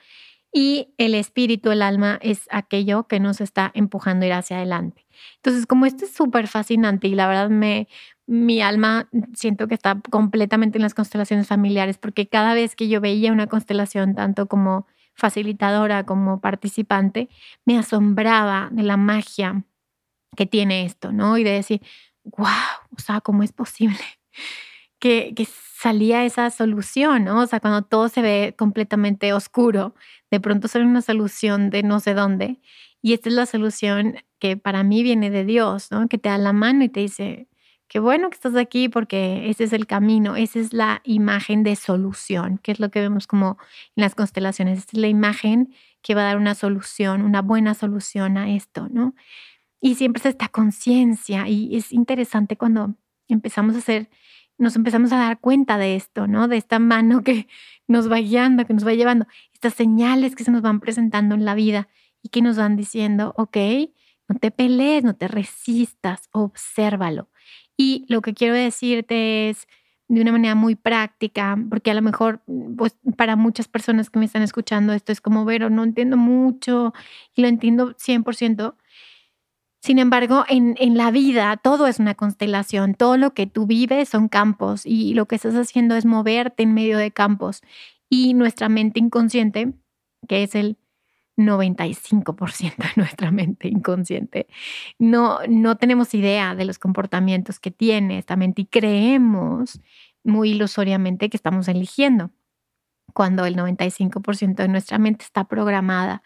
y 0.54 0.94
el 0.98 1.14
espíritu, 1.16 1.72
el 1.72 1.82
alma, 1.82 2.20
es 2.22 2.48
aquello 2.52 3.08
que 3.08 3.20
nos 3.20 3.42
está 3.42 3.72
empujando 3.76 4.26
a 4.26 4.28
ir 4.28 4.34
hacia 4.34 4.58
adelante. 4.58 5.06
Entonces, 5.38 5.66
como 5.66 5.86
esto 5.86 6.06
es 6.06 6.14
súper 6.14 6.48
fascinante 6.48 7.08
y 7.08 7.16
la 7.16 7.28
verdad 7.28 7.50
me, 7.50 7.88
mi 8.26 8.62
alma 8.62 9.10
siento 9.34 9.68
que 9.68 9.76
está 9.76 10.02
completamente 10.10 10.78
en 10.78 10.84
las 10.84 10.94
constelaciones 10.94 11.48
familiares, 11.48 11.98
porque 11.98 12.28
cada 12.28 12.54
vez 12.54 12.76
que 12.76 12.88
yo 12.88 13.02
veía 13.02 13.32
una 13.32 13.48
constelación, 13.48 14.16
tanto 14.16 14.48
como 14.48 14.88
facilitadora, 15.16 16.06
como 16.06 16.40
participante, 16.42 17.30
me 17.66 17.78
asombraba 17.78 18.70
de 18.72 18.84
la 18.84 18.98
magia 18.98 19.66
que 20.36 20.46
tiene 20.46 20.86
esto, 20.86 21.12
¿no? 21.12 21.38
Y 21.38 21.44
de 21.44 21.52
decir, 21.52 21.82
wow, 22.24 22.48
o 22.96 23.02
sea, 23.02 23.22
¿cómo 23.22 23.44
es 23.44 23.52
posible 23.54 23.98
que, 25.00 25.34
salía 25.80 26.26
esa 26.26 26.50
solución, 26.50 27.26
¿no? 27.26 27.42
O 27.42 27.46
sea, 27.46 27.60
cuando 27.60 27.84
todo 27.84 28.10
se 28.10 28.24
ve 28.24 28.56
completamente 28.58 29.32
oscuro, 29.32 29.94
de 30.32 30.40
pronto 30.40 30.68
sale 30.68 30.86
una 30.86 31.04
solución 31.04 31.70
de 31.70 31.84
no 31.84 32.00
sé 32.00 32.16
dónde. 32.16 32.60
Y 33.04 33.14
esta 33.14 33.30
es 33.30 33.36
la 33.36 33.46
solución 33.46 34.18
que 34.40 34.58
para 34.58 34.84
mí 34.84 35.04
viene 35.04 35.30
de 35.30 35.46
Dios, 35.46 35.92
¿no? 35.92 36.08
Que 36.08 36.18
te 36.18 36.30
da 36.30 36.40
la 36.40 36.52
mano 36.52 36.84
y 36.84 36.90
te 36.90 37.02
dice, 37.02 37.48
qué 37.88 38.00
bueno 38.00 38.30
que 38.30 38.36
estás 38.36 38.56
aquí 38.56 38.90
porque 38.90 39.50
ese 39.50 39.66
es 39.66 39.74
el 39.74 39.86
camino, 39.88 40.36
esa 40.36 40.60
es 40.60 40.74
la 40.74 41.02
imagen 41.06 41.64
de 41.64 41.76
solución, 41.76 42.58
que 42.58 42.72
es 42.72 42.80
lo 42.80 42.90
que 42.90 43.00
vemos 43.02 43.28
como 43.28 43.58
en 43.96 44.02
las 44.02 44.16
constelaciones. 44.16 44.80
Esta 44.80 44.98
es 44.98 45.02
la 45.02 45.08
imagen 45.08 45.74
que 46.02 46.16
va 46.16 46.22
a 46.22 46.26
dar 46.26 46.38
una 46.38 46.56
solución, 46.56 47.22
una 47.22 47.42
buena 47.42 47.74
solución 47.74 48.38
a 48.38 48.50
esto, 48.54 48.88
¿no? 48.90 49.14
Y 49.80 49.96
siempre 49.96 50.20
es 50.22 50.26
esta 50.26 50.50
conciencia 50.50 51.48
y 51.48 51.76
es 51.76 51.94
interesante 51.94 52.58
cuando 52.58 52.96
empezamos 53.28 53.76
a 53.76 53.80
hacer, 53.80 54.10
nos 54.58 54.76
empezamos 54.76 55.12
a 55.12 55.18
dar 55.18 55.40
cuenta 55.40 55.78
de 55.78 55.96
esto, 55.96 56.28
¿no? 56.28 56.48
De 56.48 56.58
esta 56.58 56.80
mano 56.80 57.24
que 57.24 57.48
nos 57.88 58.12
va 58.12 58.18
guiando, 58.18 58.66
que 58.66 58.74
nos 58.74 58.86
va 58.86 58.94
llevando, 58.94 59.28
estas 59.54 59.74
señales 59.74 60.36
que 60.36 60.44
se 60.44 60.52
nos 60.52 60.62
van 60.62 60.80
presentando 60.80 61.36
en 61.36 61.46
la 61.46 61.56
vida 61.56 61.88
y 62.22 62.30
que 62.30 62.42
nos 62.42 62.58
van 62.58 62.76
diciendo, 62.76 63.34
ok, 63.38 63.58
no 64.28 64.40
te 64.40 64.52
pelees, 64.52 65.04
no 65.04 65.16
te 65.16 65.28
resistas, 65.28 66.30
obsérvalo. 66.32 67.30
Y 67.78 68.06
lo 68.10 68.22
que 68.22 68.34
quiero 68.34 68.56
decirte 68.56 69.50
es 69.50 69.68
de 70.10 70.22
una 70.22 70.32
manera 70.32 70.56
muy 70.56 70.76
práctica, 70.76 71.58
porque 71.70 71.92
a 71.92 71.94
lo 71.94 72.02
mejor 72.02 72.42
pues, 72.78 72.96
para 73.18 73.36
muchas 73.36 73.68
personas 73.68 74.10
que 74.10 74.20
me 74.20 74.26
están 74.26 74.42
escuchando 74.42 74.94
esto 74.94 75.12
es 75.12 75.22
como, 75.22 75.46
pero 75.46 75.70
no 75.70 75.84
entiendo 75.84 76.18
mucho 76.18 76.94
y 77.36 77.42
lo 77.42 77.48
entiendo 77.48 77.94
100%. 77.98 78.76
Sin 79.88 80.00
embargo, 80.00 80.44
en, 80.50 80.76
en, 80.80 80.98
la 80.98 81.12
vida 81.12 81.56
todo 81.56 81.88
es 81.88 81.98
una 82.00 82.14
constelación, 82.14 82.94
todo 82.94 83.16
lo 83.16 83.34
que 83.34 83.48
tú 83.48 83.68
vives 83.68 84.10
son 84.10 84.28
campos 84.28 84.86
y 84.86 85.14
lo 85.14 85.30
que 85.30 85.36
estás 85.36 85.56
haciendo 85.56 85.96
es 85.96 86.04
moverte 86.04 86.64
en 86.64 86.74
medio 86.74 86.98
de 86.98 87.12
campos. 87.12 87.62
Y 88.10 88.34
nuestra 88.34 88.68
mente 88.68 89.00
inconsciente, 89.00 89.72
que 90.28 90.44
es 90.44 90.56
el 90.56 90.78
95% 91.38 92.76
de 92.76 93.02
nuestra 93.02 93.32
mente 93.32 93.70
inconsciente, 93.70 94.48
no, 95.00 95.40
no 95.48 95.78
tenemos 95.78 96.14
idea 96.14 96.54
de 96.54 96.66
los 96.66 96.80
comportamientos 96.80 97.62
que 97.62 97.72
tiene 97.72 98.18
esta 98.18 98.36
mente 98.36 98.64
y 98.64 98.66
creemos 98.66 99.80
muy 100.22 100.50
ilusoriamente 100.50 101.30
que 101.30 101.38
estamos 101.38 101.70
eligiendo, 101.70 102.32
cuando 103.14 103.46
el 103.46 103.56
95% 103.56 104.56
de 104.56 104.68
nuestra 104.68 104.98
mente 104.98 105.24
está 105.24 105.46
programada. 105.46 106.24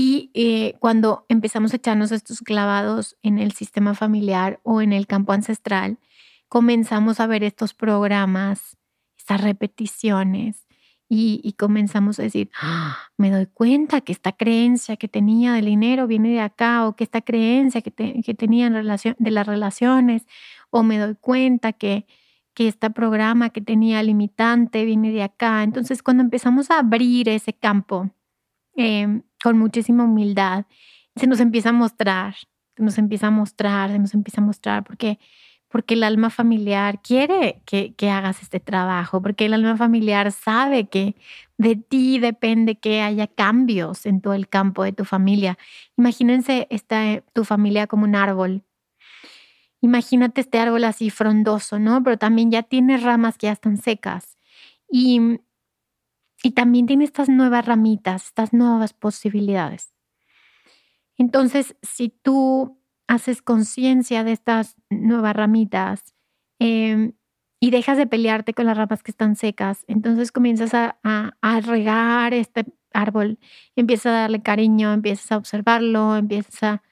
Y 0.00 0.30
eh, 0.34 0.76
cuando 0.78 1.26
empezamos 1.28 1.72
a 1.72 1.76
echarnos 1.76 2.12
estos 2.12 2.38
clavados 2.38 3.16
en 3.24 3.40
el 3.40 3.50
sistema 3.50 3.96
familiar 3.96 4.60
o 4.62 4.80
en 4.80 4.92
el 4.92 5.08
campo 5.08 5.32
ancestral, 5.32 5.98
comenzamos 6.46 7.18
a 7.18 7.26
ver 7.26 7.42
estos 7.42 7.74
programas, 7.74 8.76
estas 9.18 9.40
repeticiones, 9.40 10.68
y, 11.08 11.52
comenzamos 11.58 12.20
a 12.20 12.22
decir, 12.22 12.48
¡Ah! 12.62 12.96
me 13.16 13.32
doy 13.32 13.46
cuenta 13.46 14.00
que 14.00 14.12
esta 14.12 14.30
creencia 14.30 14.96
que 14.96 15.08
tenía 15.08 15.54
del 15.54 15.64
dinero 15.64 16.06
viene 16.06 16.28
de 16.28 16.42
acá, 16.42 16.86
o 16.86 16.94
que 16.94 17.02
esta 17.02 17.22
creencia 17.22 17.80
que, 17.80 17.90
que 17.90 18.34
tenía 18.34 18.68
en 18.68 18.74
relación, 18.74 19.16
de 19.18 19.32
las 19.32 19.48
relaciones, 19.48 20.28
o 20.70 20.84
me 20.84 20.98
doy 20.98 21.16
cuenta 21.16 21.72
que, 21.72 22.06
que 22.54 22.68
este 22.68 22.90
programa 22.90 23.50
que 23.50 23.62
tenía 23.62 24.00
limitante 24.04 24.84
viene 24.84 25.10
de 25.10 25.24
acá. 25.24 25.64
Entonces, 25.64 26.04
cuando 26.04 26.22
empezamos 26.22 26.70
a 26.70 26.78
abrir 26.78 27.28
ese 27.28 27.52
campo 27.52 28.12
em, 28.78 29.22
con 29.42 29.58
muchísima 29.58 30.04
humildad, 30.04 30.64
se 31.16 31.26
nos 31.26 31.40
empieza 31.40 31.70
a 31.70 31.72
mostrar, 31.72 32.34
se 32.76 32.82
nos 32.82 32.96
empieza 32.98 33.26
a 33.28 33.30
mostrar, 33.30 33.90
se 33.90 33.98
nos 33.98 34.14
empieza 34.14 34.40
a 34.40 34.44
mostrar, 34.44 34.84
porque 34.84 35.18
porque 35.68 35.94
el 35.94 36.02
alma 36.02 36.30
familiar 36.30 37.00
quiere 37.02 37.62
que, 37.66 37.94
hagas 38.10 38.42
este 38.42 38.58
trabajo, 38.58 39.20
porque 39.20 39.46
el 39.46 39.54
alma 39.54 39.76
familiar 39.76 40.32
sabe 40.32 40.88
que 40.88 41.14
de 41.58 41.76
ti 41.76 42.18
depende 42.18 42.76
que 42.76 43.02
haya 43.02 43.26
cambios 43.26 44.06
en 44.06 44.20
todo 44.20 44.32
el 44.34 44.48
campo 44.48 44.82
de 44.82 44.92
tu 44.92 45.04
familia. 45.04 45.58
Imagínense 45.96 46.66
esta, 46.70 47.22
tu 47.34 47.44
familia 47.44 47.86
como 47.86 48.04
un 48.04 48.14
árbol. 48.14 48.64
Imagínate 49.80 50.40
este 50.40 50.58
árbol 50.58 50.84
así 50.84 51.10
frondoso, 51.10 51.78
¿no? 51.78 52.02
Pero 52.02 52.16
también 52.16 52.50
ya 52.50 52.62
tiene 52.62 52.96
ramas 52.96 53.36
que 53.36 53.46
ya 53.48 53.52
están 53.52 53.76
secas. 53.76 54.36
Y, 54.90 55.40
y 56.42 56.52
también 56.52 56.86
tiene 56.86 57.04
estas 57.04 57.28
nuevas 57.28 57.66
ramitas, 57.66 58.26
estas 58.26 58.52
nuevas 58.52 58.92
posibilidades. 58.92 59.92
Entonces, 61.16 61.76
si 61.82 62.10
tú 62.10 62.80
haces 63.08 63.42
conciencia 63.42 64.22
de 64.22 64.32
estas 64.32 64.76
nuevas 64.90 65.34
ramitas 65.34 66.14
em, 66.60 67.14
y 67.58 67.70
dejas 67.70 67.98
de 67.98 68.06
pelearte 68.06 68.54
con 68.54 68.66
las 68.66 68.76
ramas 68.76 69.02
que 69.02 69.10
están 69.10 69.34
secas, 69.34 69.84
entonces 69.88 70.30
comienzas 70.30 70.72
a, 70.74 70.94
regar 71.62 72.34
este 72.34 72.66
árbol, 72.92 73.38
empiezas 73.74 74.06
a 74.06 74.20
darle 74.20 74.42
cariño, 74.42 74.92
empiezas 74.92 75.32
a 75.32 75.36
observarlo, 75.38 76.16
empiezas 76.16 76.62
a, 76.62 76.82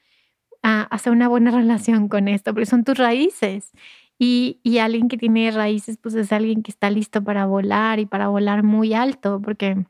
hacer 0.62 1.12
una 1.12 1.28
buena 1.28 1.50
relación 1.52 2.08
con 2.08 2.26
esto, 2.26 2.52
porque 2.52 2.66
son 2.66 2.82
tus 2.82 2.98
raíces. 2.98 3.70
Y, 4.18 4.60
alguien 4.78 5.08
que 5.08 5.18
tiene 5.18 5.50
raíces, 5.50 5.98
pues 5.98 6.14
es 6.14 6.32
alguien 6.32 6.62
que 6.62 6.70
está 6.70 6.90
listo 6.90 7.22
para 7.22 7.46
volar 7.46 7.98
y 7.98 8.06
para 8.06 8.28
volar 8.28 8.62
muy 8.62 8.94
alto, 8.94 9.40
porque 9.42 9.86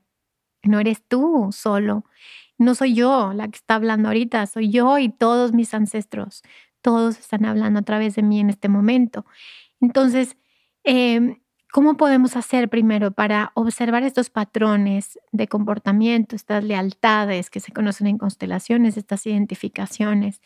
no 0.65 0.81
eres 0.81 1.03
tú 1.07 1.51
solo 1.53 2.05
no 2.59 2.75
soy 2.75 2.95
yo 2.95 3.33
la 3.35 3.49
que 3.49 3.57
está 3.57 3.75
hablando 3.75 4.09
ahorita, 4.09 4.47
soy 4.47 4.71
yo 4.71 4.99
y 4.99 5.09
todos 5.09 5.53
mis 5.53 5.75
ancestros. 5.75 6.43
Todos 6.83 7.19
están 7.19 7.45
hablando 7.45 7.81
a 7.81 7.83
través 7.83 8.15
de 8.15 8.23
mí 8.23 8.41
en 8.41 8.51
este 8.51 8.69
momento. 8.69 9.27
Entonces, 9.81 10.37
em, 10.85 11.41
¿cómo 11.73 11.97
podemos 11.97 12.37
hacer 12.37 12.69
primero 12.69 13.11
para 13.13 13.53
observar 13.55 14.03
estos 14.05 14.31
patrones 14.31 15.19
de 15.33 15.49
comportamiento, 15.49 16.37
estas 16.37 16.65
lealtades 16.65 17.51
que 17.51 17.61
se 17.61 17.73
conocen 17.73 18.07
en 18.07 18.19
constelaciones, 18.19 18.97
estas 18.97 19.27
identificaciones? 19.27 20.41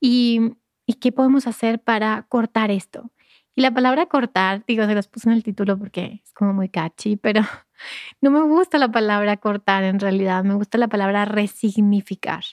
¿Y, 0.00 0.56
y 0.86 0.94
qué 0.94 1.12
podemos 1.12 1.46
hacer 1.46 1.80
para 1.82 2.26
cortar 2.28 2.70
esto? 2.70 3.10
Y 3.58 3.62
la 3.62 3.72
palabra 3.72 4.04
cortar, 4.04 4.64
digo, 4.66 4.84
se 4.84 4.94
las 4.94 5.08
puse 5.08 5.30
en 5.30 5.34
el 5.34 5.42
título 5.42 5.78
porque 5.78 6.20
es 6.22 6.34
como 6.34 6.52
muy 6.52 6.68
catchy, 6.68 7.16
pero 7.16 7.40
no 8.20 8.30
me 8.30 8.42
gusta 8.42 8.76
la 8.76 8.92
palabra 8.92 9.38
cortar 9.38 9.82
en 9.82 9.98
realidad, 9.98 10.44
me 10.44 10.54
gusta 10.54 10.76
la 10.76 10.88
palabra 10.88 11.24
resignificar. 11.24 12.44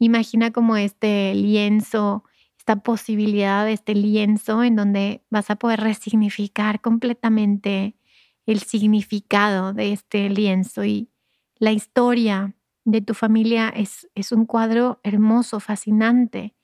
Imagina 0.00 0.50
como 0.50 0.76
este 0.76 1.34
lienzo, 1.36 2.24
esta 2.58 2.82
posibilidad 2.82 3.64
de 3.64 3.74
este 3.74 3.94
lienzo 3.94 4.64
en 4.64 4.74
donde 4.74 5.22
vas 5.30 5.50
a 5.50 5.56
poder 5.56 5.82
resignificar 5.82 6.80
completamente 6.80 7.94
el 8.44 8.58
significado 8.58 9.72
de 9.72 9.92
este 9.92 10.28
lienzo 10.30 10.84
y 10.84 11.10
la 11.60 11.70
historia 11.70 12.56
de 12.84 13.00
tu 13.00 13.14
familia 13.14 13.68
es, 13.68 14.08
es 14.16 14.32
un 14.32 14.46
cuadro 14.46 14.98
hermoso, 15.04 15.60
fascinante 15.60 16.56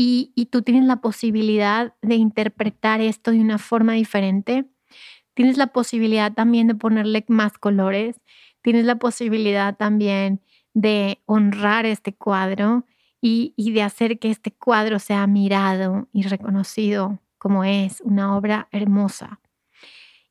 y, 0.00 0.46
tú 0.52 0.62
tienes 0.62 0.84
la 0.84 1.00
posibilidad 1.00 1.92
de 2.02 2.14
interpretar 2.14 3.00
esto 3.00 3.32
de 3.32 3.40
una 3.40 3.58
forma 3.58 3.94
diferente. 3.94 4.64
Tienes 5.34 5.58
la 5.58 5.68
posibilidad 5.68 6.32
también 6.32 6.68
de 6.68 6.76
ponerle 6.76 7.24
más 7.26 7.58
colores. 7.58 8.20
Tienes 8.62 8.84
la 8.84 9.00
posibilidad 9.00 9.76
también 9.76 10.40
de 10.72 11.20
honrar 11.26 11.84
este 11.84 12.14
cuadro 12.14 12.84
y, 13.20 13.52
de 13.56 13.82
hacer 13.82 14.20
que 14.20 14.30
este 14.30 14.52
cuadro 14.52 15.00
sea 15.00 15.26
mirado 15.26 16.08
y 16.12 16.22
reconocido 16.22 17.18
como 17.36 17.64
es 17.64 18.00
una 18.02 18.36
obra 18.36 18.68
hermosa. 18.70 19.40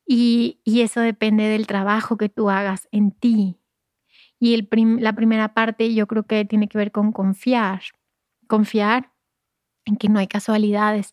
Y, 0.05 0.61
eso 0.63 1.01
depende 1.01 1.43
del 1.43 1.67
trabajo 1.67 2.15
que 2.15 2.29
tú 2.29 2.49
hagas 2.49 2.87
en 2.93 3.11
ti. 3.11 3.57
Y 4.39 4.53
el 4.53 4.69
la 5.01 5.11
primera 5.11 5.53
parte 5.53 5.93
yo 5.93 6.07
creo 6.07 6.23
que 6.23 6.45
tiene 6.45 6.69
que 6.69 6.77
ver 6.77 6.93
con 6.93 7.11
confiar. 7.11 7.81
Confiar 8.47 9.11
en 9.87 9.95
que 9.95 10.09
no 10.09 10.19
hay 10.19 10.27
casualidades 10.27 11.11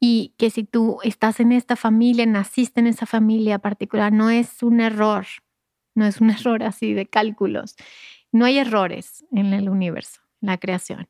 y 0.00 0.34
que 0.36 0.50
si 0.50 0.64
tú 0.64 0.98
estás 1.02 1.40
en 1.40 1.52
esta 1.52 1.76
familia, 1.76 2.26
naciste 2.26 2.80
en 2.80 2.86
esa 2.86 3.06
familia 3.06 3.58
particular, 3.58 4.12
no 4.12 4.30
es 4.30 4.62
un 4.62 4.80
error, 4.80 5.26
no 5.94 6.06
es 6.06 6.20
un 6.20 6.30
error 6.30 6.62
así 6.62 6.92
de 6.92 7.06
cálculos. 7.06 7.76
No 8.32 8.44
hay 8.44 8.58
errores 8.58 9.24
en 9.32 9.52
el 9.54 9.68
universo, 9.68 10.20
en 10.42 10.48
la 10.48 10.58
creación. 10.58 11.08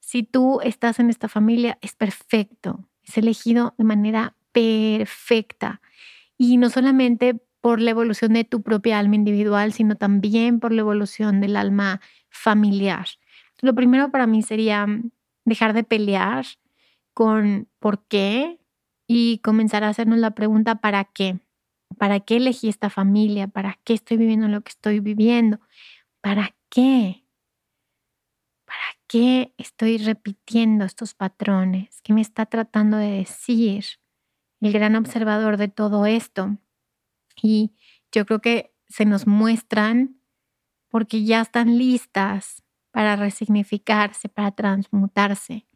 Si 0.00 0.22
tú 0.22 0.60
estás 0.62 1.00
en 1.00 1.10
esta 1.10 1.28
familia, 1.28 1.78
es 1.80 1.94
perfecto, 1.94 2.88
es 3.02 3.16
elegido 3.16 3.74
de 3.78 3.84
manera 3.84 4.36
perfecta. 4.52 5.80
Y 6.38 6.58
no 6.58 6.70
solamente 6.70 7.40
por 7.60 7.80
la 7.80 7.90
evolución 7.90 8.34
de 8.34 8.44
tu 8.44 8.62
propia 8.62 8.98
alma 8.98 9.16
individual, 9.16 9.72
sino 9.72 9.96
también 9.96 10.60
por 10.60 10.72
la 10.72 10.82
evolución 10.82 11.40
del 11.40 11.56
alma 11.56 12.00
familiar. 12.28 13.06
Lo 13.60 13.74
primero 13.74 14.10
para 14.10 14.26
mí 14.26 14.42
sería 14.42 14.86
dejar 15.46 15.72
de 15.72 15.82
pelear 15.82 16.44
con 17.14 17.70
por 17.78 18.06
qué 18.06 18.60
y 19.06 19.38
comenzar 19.38 19.82
a 19.82 19.88
hacernos 19.88 20.18
la 20.18 20.32
pregunta 20.32 20.76
¿para 20.82 21.04
qué? 21.04 21.40
¿Para 21.96 22.20
qué 22.20 22.36
elegí 22.36 22.68
esta 22.68 22.90
familia? 22.90 23.48
¿Para 23.48 23.78
qué 23.84 23.94
estoy 23.94 24.18
viviendo 24.18 24.48
lo 24.48 24.60
que 24.60 24.70
estoy 24.70 25.00
viviendo? 25.00 25.58
¿para 26.26 26.56
qué? 26.70 27.24
¿Para 28.64 28.98
qué 29.06 29.54
estoy 29.58 29.96
repitiendo 29.98 30.84
estos 30.84 31.14
patrones? 31.14 32.00
¿Qué 32.02 32.12
me 32.12 32.20
está 32.20 32.46
tratando 32.46 32.96
de 32.96 33.12
decir 33.12 33.84
el 34.60 34.72
gran 34.72 34.96
observador 34.96 35.56
de 35.56 35.68
todo 35.68 36.04
esto? 36.04 36.58
Y 37.40 37.76
yo 38.10 38.26
creo 38.26 38.40
que 38.40 38.74
se 38.88 39.04
nos 39.04 39.28
muestran 39.28 40.20
porque 40.88 41.22
ya 41.22 41.42
están 41.42 41.78
listas 41.78 42.64
para 42.96 43.14
resignificarse, 43.14 44.30
para 44.30 44.52
transmutarse. 44.52 45.66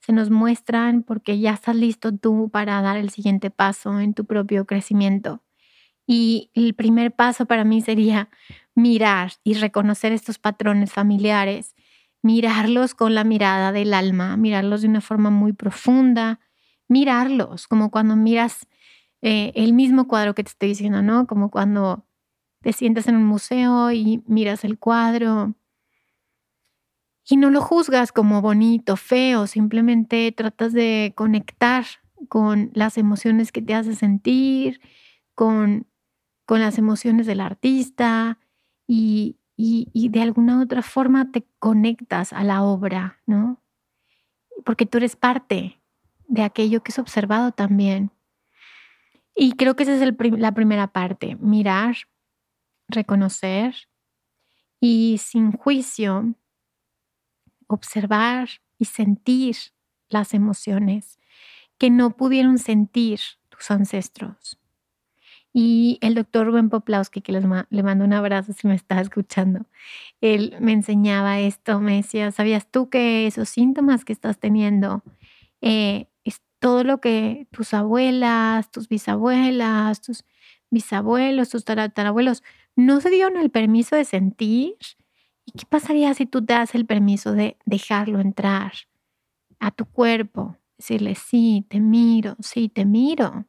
Se 0.00 0.10
nos 0.10 0.30
muestran 0.30 1.02
porque 1.02 1.38
ya 1.38 1.52
estás 1.52 1.76
listo 1.76 2.16
tú 2.16 2.48
para 2.50 2.80
dar 2.80 2.96
el 2.96 3.10
siguiente 3.10 3.50
paso 3.50 4.00
en 4.00 4.14
tu 4.14 4.24
propio 4.24 4.64
crecimiento. 4.64 5.42
Y 6.06 6.50
el 6.54 6.72
primer 6.72 7.14
paso 7.14 7.44
para 7.44 7.64
mí 7.64 7.82
sería 7.82 8.30
mirar 8.74 9.32
y 9.44 9.52
reconocer 9.52 10.12
estos 10.12 10.38
patrones 10.38 10.90
familiares, 10.90 11.74
mirarlos 12.22 12.94
con 12.94 13.14
la 13.14 13.24
mirada 13.24 13.70
del 13.70 13.92
alma, 13.92 14.38
mirarlos 14.38 14.80
de 14.80 14.88
una 14.88 15.02
forma 15.02 15.28
muy 15.28 15.52
profunda, 15.52 16.40
mirarlos 16.88 17.68
como 17.68 17.90
cuando 17.90 18.16
miras 18.16 18.66
eh, 19.20 19.52
el 19.56 19.74
mismo 19.74 20.08
cuadro 20.08 20.34
que 20.34 20.42
te 20.42 20.48
estoy 20.48 20.70
diciendo, 20.70 21.02
¿no? 21.02 21.26
Como 21.26 21.50
cuando 21.50 22.06
te 22.62 22.72
sientas 22.72 23.08
en 23.08 23.16
un 23.16 23.26
museo 23.26 23.92
y 23.92 24.22
miras 24.26 24.64
el 24.64 24.78
cuadro 24.78 25.54
y 27.28 27.36
no 27.36 27.50
lo 27.50 27.60
juzgas 27.60 28.12
como 28.12 28.42
bonito, 28.42 28.96
feo, 28.96 29.46
simplemente 29.46 30.32
tratas 30.32 30.72
de 30.72 31.12
conectar 31.16 31.84
con 32.28 32.70
las 32.74 32.98
emociones 32.98 33.52
que 33.52 33.62
te 33.62 33.74
hace 33.74 33.94
sentir, 33.94 34.80
con, 35.34 35.86
con 36.46 36.60
las 36.60 36.78
emociones 36.78 37.26
del 37.26 37.40
artista 37.40 38.38
y, 38.86 39.38
y, 39.56 40.08
de 40.08 40.22
alguna 40.22 40.60
otra 40.60 40.82
forma 40.82 41.30
te 41.30 41.46
conectas 41.58 42.32
a 42.32 42.42
la 42.42 42.62
obra, 42.62 43.20
¿no? 43.26 43.60
Porque 44.64 44.86
tú 44.86 44.98
eres 44.98 45.14
parte 45.16 45.80
de 46.26 46.42
aquello 46.42 46.82
que 46.82 46.90
es 46.90 46.98
observado 46.98 47.52
también. 47.52 48.10
Y 49.34 49.52
creo 49.52 49.76
que 49.76 49.84
esa 49.84 49.94
es 49.94 50.00
la 50.00 50.52
primera 50.52 50.88
parte, 50.88 51.36
mirar 51.36 51.96
reconocer 52.88 53.74
y 54.80 55.18
sin 55.18 55.52
juicio 55.52 56.34
observar 57.74 58.48
y 58.78 58.86
sentir 58.86 59.56
las 60.08 60.34
emociones 60.34 61.18
que 61.78 61.90
no 61.90 62.16
pudieron 62.16 62.58
sentir 62.58 63.20
tus 63.48 63.70
ancestros. 63.70 64.58
Y 65.54 65.98
el 66.00 66.14
doctor 66.14 66.46
Rubén 66.46 66.70
Poplawski, 66.70 67.20
que 67.20 67.32
les 67.32 67.44
le 67.68 67.82
mando 67.82 68.04
un 68.04 68.12
abrazo 68.14 68.52
si 68.54 68.66
me 68.66 68.74
está 68.74 69.00
escuchando, 69.00 69.66
él 70.20 70.56
me 70.60 70.72
enseñaba 70.72 71.40
esto, 71.40 71.80
me 71.80 71.96
decía, 71.96 72.30
¿sabías 72.30 72.66
tú 72.70 72.88
que 72.88 73.26
esos 73.26 73.50
síntomas 73.50 74.04
que 74.04 74.14
estás 74.14 74.38
teniendo 74.38 75.02
eh, 75.60 76.08
es 76.24 76.40
todo 76.58 76.84
lo 76.84 77.00
que 77.00 77.46
tus 77.50 77.74
abuelas, 77.74 78.70
tus 78.70 78.88
bisabuelas, 78.88 80.00
tus 80.00 80.24
bisabuelos, 80.70 81.50
tus 81.50 81.64
tatarabuelos 81.64 82.42
no 82.74 83.00
se 83.00 83.10
dieron 83.10 83.36
el 83.36 83.50
permiso 83.50 83.96
de 83.96 84.04
sentir. 84.04 84.76
¿Y 85.44 85.52
qué 85.52 85.66
pasaría 85.66 86.14
si 86.14 86.26
tú 86.26 86.40
das 86.40 86.74
el 86.74 86.86
permiso 86.86 87.32
de 87.32 87.56
dejarlo 87.64 88.20
entrar 88.20 88.72
a 89.58 89.70
tu 89.70 89.86
cuerpo? 89.86 90.56
Decirle, 90.78 91.14
sí, 91.14 91.66
te 91.68 91.80
miro, 91.80 92.36
sí, 92.40 92.68
te 92.68 92.84
miro. 92.84 93.46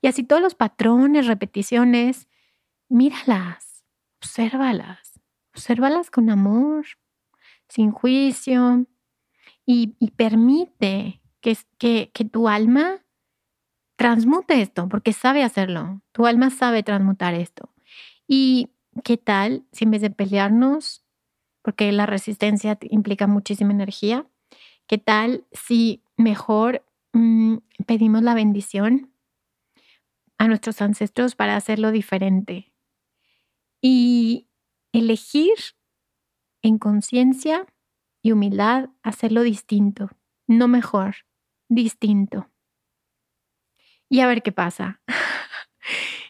Y 0.00 0.08
así 0.08 0.24
todos 0.24 0.42
los 0.42 0.54
patrones, 0.54 1.26
repeticiones, 1.26 2.28
míralas, 2.88 3.84
obsérvalas, 4.18 5.20
obsérvalas 5.52 6.10
con 6.10 6.30
amor, 6.30 6.86
sin 7.68 7.90
juicio 7.90 8.86
y, 9.66 9.94
permite 10.16 11.20
que, 11.40 11.56
que, 11.78 12.10
que 12.12 12.24
tu 12.24 12.48
alma 12.48 13.04
transmute 13.96 14.60
esto, 14.60 14.88
porque 14.88 15.12
sabe 15.12 15.42
hacerlo. 15.42 16.02
Tu 16.12 16.26
alma 16.26 16.50
sabe 16.50 16.82
transmutar 16.82 17.34
esto. 17.34 17.70
¿Y 18.26 18.70
qué 19.02 19.16
tal 19.16 19.64
si 19.72 19.84
en 19.84 19.92
vez 19.92 20.02
de 20.02 20.10
pelearnos, 20.10 21.03
porque 21.64 21.90
la 21.92 22.04
resistencia 22.04 22.78
implica 22.82 23.26
muchísima 23.26 23.72
energía, 23.72 24.26
qué 24.86 24.98
tal 24.98 25.46
si 25.50 26.02
mejor 26.18 26.84
mm, 27.14 27.56
pedimos 27.86 28.22
la 28.22 28.34
bendición 28.34 29.10
a 30.36 30.46
nuestros 30.46 30.82
ancestros 30.82 31.34
para 31.34 31.56
hacerlo 31.56 31.90
diferente? 31.90 32.70
Y 33.80 34.46
elegir 34.92 35.54
en 36.62 36.76
conciencia 36.76 37.66
y 38.22 38.32
humildad 38.32 38.90
hacerlo 39.02 39.40
distinto, 39.40 40.10
no 40.46 40.68
mejor, 40.68 41.16
distinto. 41.70 42.50
Y 44.10 44.20
a 44.20 44.26
ver 44.26 44.42
qué 44.42 44.52
pasa. 44.52 45.00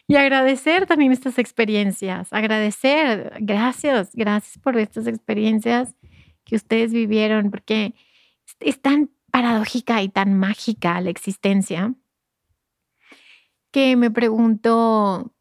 Y 0.07 0.15
agradecer 0.17 0.85
también 0.85 1.11
estas 1.11 1.39
experiencias, 1.39 2.31
agradecer, 2.31 3.37
gracias, 3.39 4.11
gracias 4.13 4.57
por 4.59 4.77
estas 4.77 5.07
experiencias 5.07 5.95
que 6.43 6.55
ustedes 6.55 6.93
vivieron, 6.93 7.49
porque 7.49 7.95
es 8.59 8.81
tan 8.81 9.09
paradójica 9.31 10.03
y 10.03 10.09
tan 10.09 10.37
mágica 10.37 11.01
la 11.01 11.09
existencia 11.09 11.95
que 13.75 13.97
me 13.97 14.09
pregunto, 14.09 15.33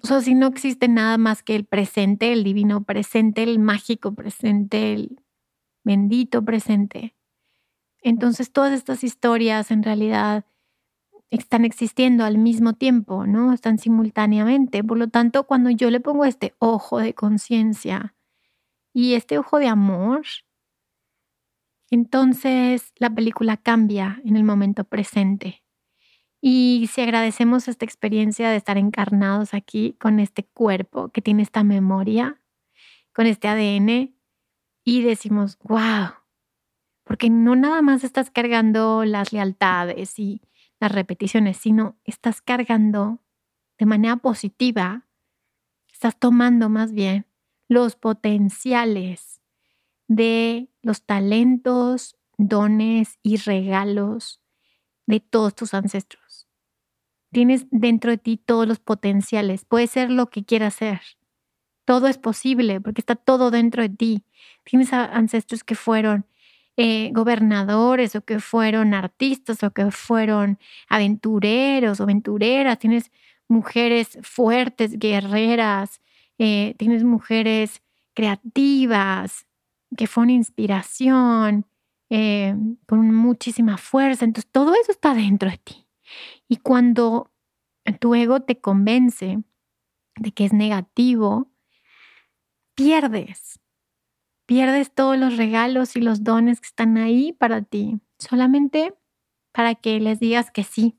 o 0.00 0.06
sea, 0.06 0.20
si 0.20 0.36
no 0.36 0.46
existe 0.46 0.86
nada 0.86 1.18
más 1.18 1.42
que 1.42 1.56
el 1.56 1.64
presente, 1.64 2.32
el 2.32 2.44
divino 2.44 2.84
presente, 2.84 3.42
el 3.42 3.58
mágico 3.58 4.14
presente, 4.14 4.92
el 4.92 5.20
bendito 5.82 6.44
presente. 6.44 7.16
Entonces 8.02 8.52
todas 8.52 8.72
estas 8.72 9.02
historias 9.02 9.72
en 9.72 9.82
realidad 9.82 10.44
están 11.30 11.64
existiendo 11.64 12.24
al 12.24 12.38
mismo 12.38 12.74
tiempo, 12.74 13.26
¿no? 13.26 13.52
Están 13.52 13.78
simultáneamente. 13.78 14.82
Por 14.82 14.98
lo 14.98 15.08
tanto, 15.08 15.44
cuando 15.44 15.70
yo 15.70 15.90
le 15.90 16.00
pongo 16.00 16.24
este 16.24 16.54
ojo 16.58 16.98
de 16.98 17.14
conciencia 17.14 18.14
y 18.92 19.14
este 19.14 19.38
ojo 19.38 19.58
de 19.58 19.68
amor, 19.68 20.22
entonces 21.90 22.92
la 22.96 23.10
película 23.10 23.56
cambia 23.56 24.20
en 24.24 24.36
el 24.36 24.44
momento 24.44 24.84
presente. 24.84 25.62
Y 26.40 26.88
si 26.90 27.02
agradecemos 27.02 27.68
esta 27.68 27.84
experiencia 27.84 28.48
de 28.50 28.56
estar 28.56 28.78
encarnados 28.78 29.52
aquí 29.54 29.94
con 30.00 30.20
este 30.20 30.44
cuerpo 30.44 31.10
que 31.10 31.20
tiene 31.20 31.42
esta 31.42 31.62
memoria, 31.62 32.40
con 33.12 33.26
este 33.26 33.48
ADN, 33.48 34.14
y 34.84 35.02
decimos, 35.02 35.58
wow, 35.62 36.14
porque 37.04 37.28
no 37.28 37.56
nada 37.56 37.82
más 37.82 38.04
estás 38.04 38.30
cargando 38.30 39.04
las 39.04 39.32
lealtades 39.32 40.18
y 40.18 40.40
las 40.80 40.90
repeticiones, 40.90 41.58
sino 41.58 41.96
estás 42.04 42.40
cargando 42.42 43.20
de 43.78 43.86
manera 43.86 44.16
positiva, 44.16 45.06
estás 45.92 46.18
tomando 46.18 46.68
más 46.68 46.92
bien 46.92 47.26
los 47.68 47.96
potenciales 47.96 49.40
de 50.08 50.68
los 50.82 51.04
talentos, 51.04 52.16
dones 52.36 53.18
y 53.22 53.36
regalos 53.36 54.40
de 55.06 55.20
todos 55.20 55.54
tus 55.54 55.74
ancestros. 55.74 56.48
Tienes 57.32 57.66
dentro 57.70 58.10
de 58.10 58.18
ti 58.18 58.36
todos 58.36 58.66
los 58.66 58.80
potenciales. 58.80 59.64
Puede 59.64 59.86
ser 59.86 60.10
lo 60.10 60.30
que 60.30 60.44
quieras 60.44 60.74
ser. 60.74 61.00
Todo 61.84 62.08
es 62.08 62.18
posible 62.18 62.80
porque 62.80 63.00
está 63.00 63.14
todo 63.14 63.50
dentro 63.50 63.82
de 63.82 63.88
ti. 63.88 64.24
Tienes 64.64 64.92
ancestros 64.92 65.62
que 65.62 65.74
fueron 65.74 66.26
eh, 66.82 67.10
gobernadores 67.12 68.16
o 68.16 68.22
que 68.24 68.40
fueron 68.40 68.94
artistas 68.94 69.62
o 69.62 69.70
que 69.70 69.90
fueron 69.90 70.58
aventureros 70.88 72.00
o 72.00 72.04
aventureras, 72.04 72.78
tienes 72.78 73.10
mujeres 73.48 74.18
fuertes, 74.22 74.98
guerreras, 74.98 76.00
eh, 76.38 76.74
tienes 76.78 77.04
mujeres 77.04 77.82
creativas 78.14 79.46
que 79.94 80.06
fueron 80.06 80.30
inspiración, 80.30 81.66
eh, 82.08 82.56
con 82.86 83.14
muchísima 83.14 83.76
fuerza. 83.76 84.24
Entonces, 84.24 84.50
todo 84.50 84.72
eso 84.72 84.90
está 84.90 85.12
dentro 85.12 85.50
de 85.50 85.58
ti. 85.58 85.86
Y 86.48 86.56
cuando 86.56 87.30
tu 87.98 88.14
ego 88.14 88.40
te 88.40 88.58
convence 88.58 89.42
de 90.16 90.32
que 90.32 90.46
es 90.46 90.54
negativo, 90.54 91.50
pierdes 92.74 93.59
pierdes 94.50 94.92
todos 94.92 95.16
los 95.16 95.36
regalos 95.36 95.94
y 95.94 96.00
los 96.00 96.24
dones 96.24 96.60
que 96.60 96.66
están 96.66 96.96
ahí 96.96 97.32
para 97.32 97.62
ti, 97.62 98.00
solamente 98.18 98.92
para 99.52 99.76
que 99.76 100.00
les 100.00 100.18
digas 100.18 100.50
que 100.50 100.64
sí, 100.64 100.98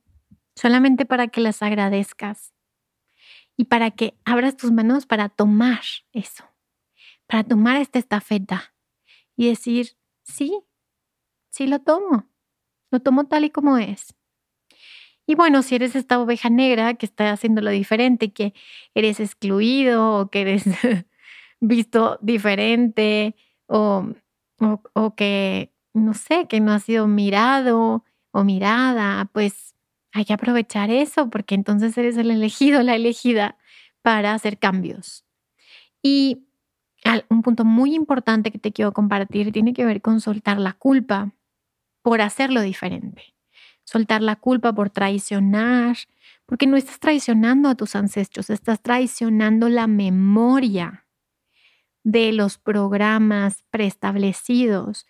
solamente 0.56 1.06
para 1.06 1.28
que 1.28 1.42
les 1.42 1.62
agradezcas 1.62 2.54
y 3.58 3.66
para 3.66 3.92
que 3.92 4.18
abras 4.24 4.56
tus 4.56 4.72
manos 4.72 5.06
para 5.06 5.28
tomar 5.28 5.82
eso, 6.14 6.46
para 7.28 7.44
tomar 7.44 7.76
esta 7.82 8.00
estafeta 8.00 8.74
y 9.36 9.50
decir, 9.50 9.98
sí, 10.24 10.58
sí 11.50 11.68
lo 11.68 11.80
tomo, 11.80 12.30
lo 12.90 13.02
tomo 13.02 13.28
tal 13.28 13.44
y 13.44 13.50
como 13.50 13.78
es. 13.78 14.16
Y 15.28 15.36
bueno, 15.36 15.62
si 15.62 15.76
eres 15.76 15.98
esta 15.98 16.22
oveja 16.22 16.50
negra 16.50 16.94
que 16.94 17.06
está 17.06 17.30
haciendo 17.34 17.62
lo 17.62 17.72
diferente, 17.72 18.32
que 18.32 18.54
eres 18.96 19.20
excluido 19.20 20.22
o 20.22 20.30
que 20.30 20.40
eres 20.40 20.64
visto 21.62 22.18
diferente 22.22 23.36
o, 23.68 24.10
o, 24.94 25.16
que, 25.16 25.72
no 25.94 26.14
sé, 26.14 26.48
que 26.48 26.60
no 26.60 26.74
ha 26.74 26.80
sido 26.80 27.08
mirado 27.08 28.04
o 28.32 28.44
mirada, 28.44 29.30
pues 29.32 29.76
hay 30.12 30.26
que 30.26 30.34
aprovechar 30.34 30.90
eso 30.90 31.30
porque 31.30 31.56
entonces 31.56 31.98
eres 31.98 32.18
el 32.18 32.32
elegido, 32.32 32.84
la 32.84 32.96
elegida 32.96 33.58
para 34.02 34.34
hacer 34.34 34.58
cambios. 34.58 35.24
Y 36.04 36.48
un 37.30 37.42
punto 37.42 37.64
muy 37.64 37.96
importante 37.96 38.52
que 38.52 38.60
te 38.60 38.72
quiero 38.72 38.92
compartir 38.92 39.52
tiene 39.52 39.74
que 39.74 39.86
ver 39.86 40.02
con 40.02 40.20
soltar 40.20 40.60
la 40.60 40.74
culpa 40.74 41.32
por 42.02 42.22
hacerlo 42.22 42.62
diferente. 42.62 43.36
Soltar 43.84 44.22
la 44.22 44.36
culpa 44.36 44.74
por 44.74 44.90
traicionar, 44.90 45.98
porque 46.46 46.68
no 46.68 46.78
estás 46.78 47.00
traicionando 47.00 47.70
a 47.70 47.76
tus 47.76 47.96
ancestros, 47.96 48.50
estás 48.50 48.82
traicionando 48.82 49.70
la 49.70 49.88
memoria 49.88 51.06
de 52.04 52.32
los 52.34 52.58
programas 52.58 53.64
preestablecidos 53.70 55.06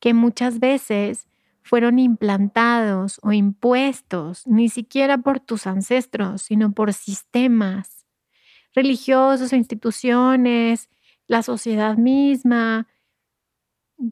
que 0.00 0.14
muchas 0.14 0.58
veces 0.58 1.28
fueron 1.62 1.98
implantados 1.98 3.20
o 3.22 3.32
impuestos 3.32 4.46
ni 4.46 4.68
siquiera 4.68 5.18
por 5.18 5.38
tus 5.38 5.66
ancestros, 5.66 6.42
sino 6.42 6.72
por 6.72 6.92
sistemas 6.92 8.02
religiosos, 8.74 9.52
instituciones, 9.52 10.88
la 11.26 11.42
sociedad 11.42 11.96
misma. 11.96 12.88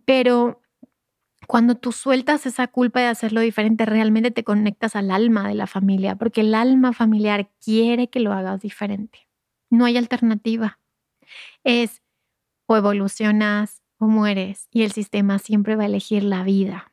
Pero 0.05 0.61
cuando 1.47 1.75
tú 1.75 1.91
sueltas 1.93 2.47
esa 2.47 2.69
culpa 2.69 3.01
de 3.01 3.07
hacerlo 3.07 3.41
diferente, 3.41 3.85
realmente 3.85 4.31
te 4.31 4.45
conectas 4.45 4.95
al 4.95 5.11
alma 5.11 5.49
de 5.49 5.55
la 5.55 5.67
familia, 5.67 6.15
porque 6.17 6.43
el 6.43 6.55
alma 6.55 6.93
familiar 6.93 7.51
quiere 7.65 8.09
que 8.09 8.21
lo 8.21 8.33
hagas 8.33 8.61
diferente. 8.61 9.27
No 9.71 9.85
hay 9.85 9.97
alternativa. 9.97 10.79
Es 11.65 12.03
o 12.71 12.77
evolucionas 12.77 13.83
o 13.99 14.07
mueres 14.07 14.69
y 14.71 14.83
el 14.83 14.93
sistema 14.93 15.41
siempre 15.41 15.75
va 15.75 15.83
a 15.83 15.87
elegir 15.87 16.23
la 16.23 16.45
vida. 16.45 16.93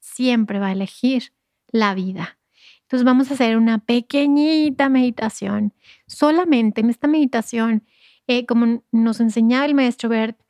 Siempre 0.00 0.58
va 0.58 0.66
a 0.66 0.72
elegir 0.72 1.32
la 1.68 1.94
vida. 1.94 2.40
Entonces 2.82 3.04
vamos 3.04 3.30
a 3.30 3.34
hacer 3.34 3.56
una 3.56 3.78
pequeñita 3.78 4.88
meditación. 4.88 5.72
Solamente 6.08 6.80
en 6.80 6.90
esta 6.90 7.06
meditación, 7.06 7.84
eh, 8.26 8.46
como 8.46 8.82
nos 8.90 9.20
enseñaba 9.20 9.64
el 9.64 9.76
maestro 9.76 10.08
Bert, 10.08 10.40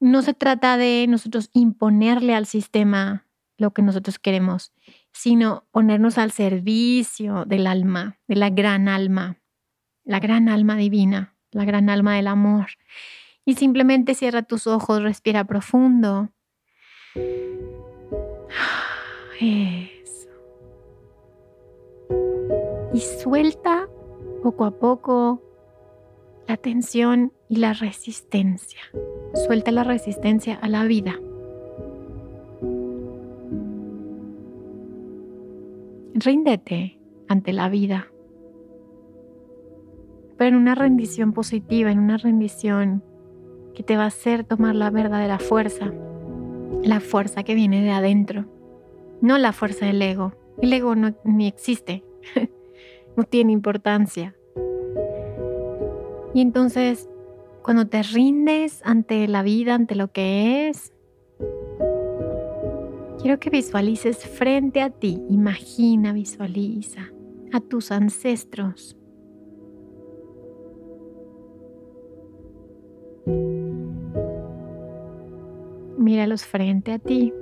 no 0.00 0.22
se 0.22 0.32
trata 0.32 0.78
de 0.78 1.04
nosotros 1.10 1.50
imponerle 1.52 2.34
al 2.34 2.46
sistema 2.46 3.26
lo 3.58 3.74
que 3.74 3.82
nosotros 3.82 4.18
queremos, 4.18 4.72
sino 5.12 5.66
ponernos 5.72 6.16
al 6.16 6.30
servicio 6.30 7.44
del 7.44 7.66
alma, 7.66 8.18
de 8.28 8.36
la 8.36 8.48
gran 8.48 8.88
alma, 8.88 9.36
la 10.04 10.20
gran 10.20 10.48
alma 10.48 10.76
divina, 10.76 11.36
la 11.50 11.66
gran 11.66 11.90
alma 11.90 12.14
del 12.16 12.28
amor. 12.28 12.68
Y 13.48 13.54
simplemente 13.54 14.14
cierra 14.14 14.42
tus 14.42 14.66
ojos, 14.66 15.00
respira 15.00 15.44
profundo. 15.44 16.30
Eso. 19.40 20.28
Y 22.92 22.98
suelta 22.98 23.88
poco 24.42 24.64
a 24.64 24.72
poco 24.72 25.42
la 26.48 26.56
tensión 26.56 27.32
y 27.48 27.56
la 27.56 27.72
resistencia. 27.72 28.80
Suelta 29.46 29.70
la 29.70 29.84
resistencia 29.84 30.56
a 30.56 30.68
la 30.68 30.82
vida. 30.82 31.14
Ríndete 36.14 36.98
ante 37.28 37.52
la 37.52 37.68
vida, 37.68 38.08
pero 40.36 40.48
en 40.48 40.56
una 40.56 40.74
rendición 40.74 41.32
positiva, 41.32 41.92
en 41.92 41.98
una 42.00 42.16
rendición 42.16 43.04
que 43.76 43.82
te 43.82 43.96
va 43.96 44.04
a 44.04 44.06
hacer 44.06 44.42
tomar 44.42 44.74
la 44.74 44.90
verdadera 44.90 45.38
fuerza, 45.38 45.92
la 46.82 46.98
fuerza 46.98 47.42
que 47.42 47.54
viene 47.54 47.82
de 47.82 47.90
adentro, 47.90 48.46
no 49.20 49.36
la 49.36 49.52
fuerza 49.52 49.84
del 49.84 50.00
ego. 50.00 50.32
El 50.62 50.72
ego 50.72 50.94
no 50.94 51.14
ni 51.24 51.46
existe, 51.46 52.02
no 53.16 53.24
tiene 53.24 53.52
importancia. 53.52 54.34
Y 56.32 56.40
entonces 56.40 57.08
cuando 57.62 57.86
te 57.86 58.02
rindes 58.02 58.80
ante 58.84 59.28
la 59.28 59.42
vida, 59.42 59.74
ante 59.74 59.94
lo 59.94 60.10
que 60.10 60.68
es, 60.68 60.94
quiero 63.20 63.38
que 63.38 63.50
visualices 63.50 64.18
frente 64.24 64.80
a 64.80 64.88
ti, 64.88 65.20
imagina, 65.28 66.14
visualiza 66.14 67.12
a 67.52 67.60
tus 67.60 67.92
ancestros. 67.92 68.96
Míralos 76.06 76.46
frente 76.46 76.92
a 76.92 77.00
ti. 77.00 77.34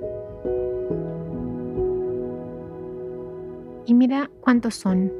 Y 3.85 3.93
mira 3.93 4.31
cuántos 4.41 4.73
son. 4.73 5.13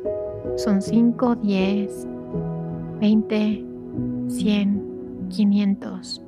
Son 0.56 0.82
5, 0.82 1.36
10, 1.36 2.08
20, 3.02 3.66
100, 4.30 5.28
500, 5.30 6.24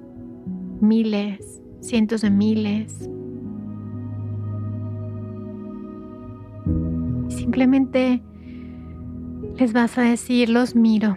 miles, 0.79 1.63
cientos 1.79 2.21
de 2.21 2.29
miles. 2.29 3.09
Simplemente 7.29 8.21
les 9.57 9.73
vas 9.73 9.97
a 9.97 10.03
decir, 10.03 10.49
los 10.49 10.75
miro, 10.75 11.15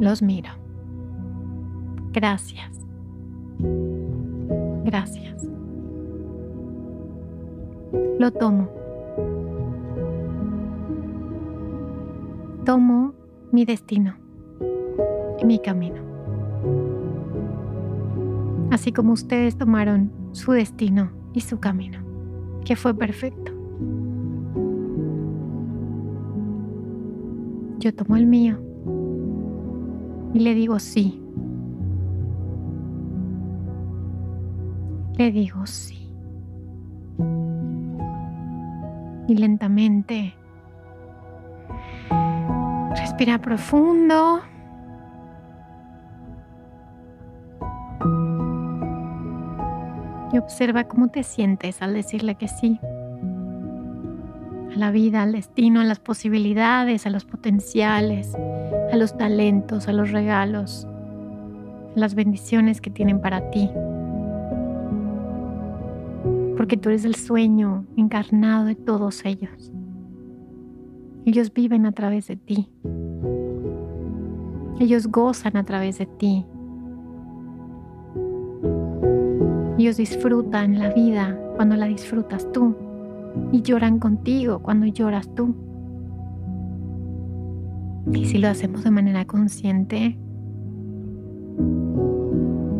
los 0.00 0.22
miro. 0.22 0.48
Gracias. 2.14 2.72
Gracias. 4.90 5.46
Lo 8.18 8.30
tomo. 8.32 8.68
Tomo 12.64 13.12
mi 13.52 13.66
destino 13.66 14.16
mi 15.44 15.58
camino. 15.58 15.96
Así 18.70 18.92
como 18.92 19.12
ustedes 19.12 19.56
tomaron 19.56 20.10
su 20.32 20.52
destino 20.52 21.10
y 21.32 21.40
su 21.40 21.58
camino, 21.58 22.00
que 22.64 22.76
fue 22.76 22.94
perfecto. 22.94 23.52
Yo 27.78 27.94
tomo 27.94 28.16
el 28.16 28.26
mío 28.26 28.58
y 30.34 30.40
le 30.40 30.54
digo 30.54 30.78
sí. 30.78 31.22
Le 35.18 35.30
digo 35.32 35.66
sí. 35.66 36.10
Y 39.26 39.34
lentamente 39.34 40.34
respira 42.96 43.38
profundo. 43.38 44.40
y 50.32 50.38
observa 50.38 50.84
cómo 50.84 51.08
te 51.08 51.22
sientes 51.22 51.80
al 51.82 51.94
decirle 51.94 52.34
que 52.34 52.48
sí. 52.48 52.78
A 54.74 54.78
la 54.78 54.90
vida, 54.90 55.22
al 55.22 55.32
destino, 55.32 55.80
a 55.80 55.84
las 55.84 55.98
posibilidades, 55.98 57.06
a 57.06 57.10
los 57.10 57.24
potenciales, 57.24 58.34
a 58.92 58.96
los 58.96 59.16
talentos, 59.16 59.88
a 59.88 59.92
los 59.92 60.10
regalos, 60.10 60.86
a 61.96 61.98
las 61.98 62.14
bendiciones 62.14 62.80
que 62.80 62.90
tienen 62.90 63.20
para 63.20 63.50
ti. 63.50 63.70
Porque 66.58 66.76
tú 66.76 66.88
eres 66.88 67.04
el 67.04 67.14
sueño 67.14 67.86
encarnado 67.96 68.64
de 68.64 68.74
todos 68.74 69.24
ellos. 69.24 69.72
Ellos 71.24 71.54
viven 71.54 71.86
a 71.86 71.92
través 71.92 72.26
de 72.26 72.34
ti. 72.34 72.68
Ellos 74.80 75.06
gozan 75.06 75.56
a 75.56 75.62
través 75.62 75.98
de 75.98 76.06
ti. 76.06 76.44
Ellos 79.78 79.98
disfrutan 79.98 80.80
la 80.80 80.90
vida 80.90 81.38
cuando 81.54 81.76
la 81.76 81.86
disfrutas 81.86 82.50
tú 82.50 82.74
y 83.52 83.62
lloran 83.62 84.00
contigo 84.00 84.58
cuando 84.58 84.86
lloras 84.86 85.32
tú. 85.36 85.54
Y 88.12 88.24
si 88.24 88.38
lo 88.38 88.48
hacemos 88.48 88.82
de 88.82 88.90
manera 88.90 89.24
consciente 89.26 90.18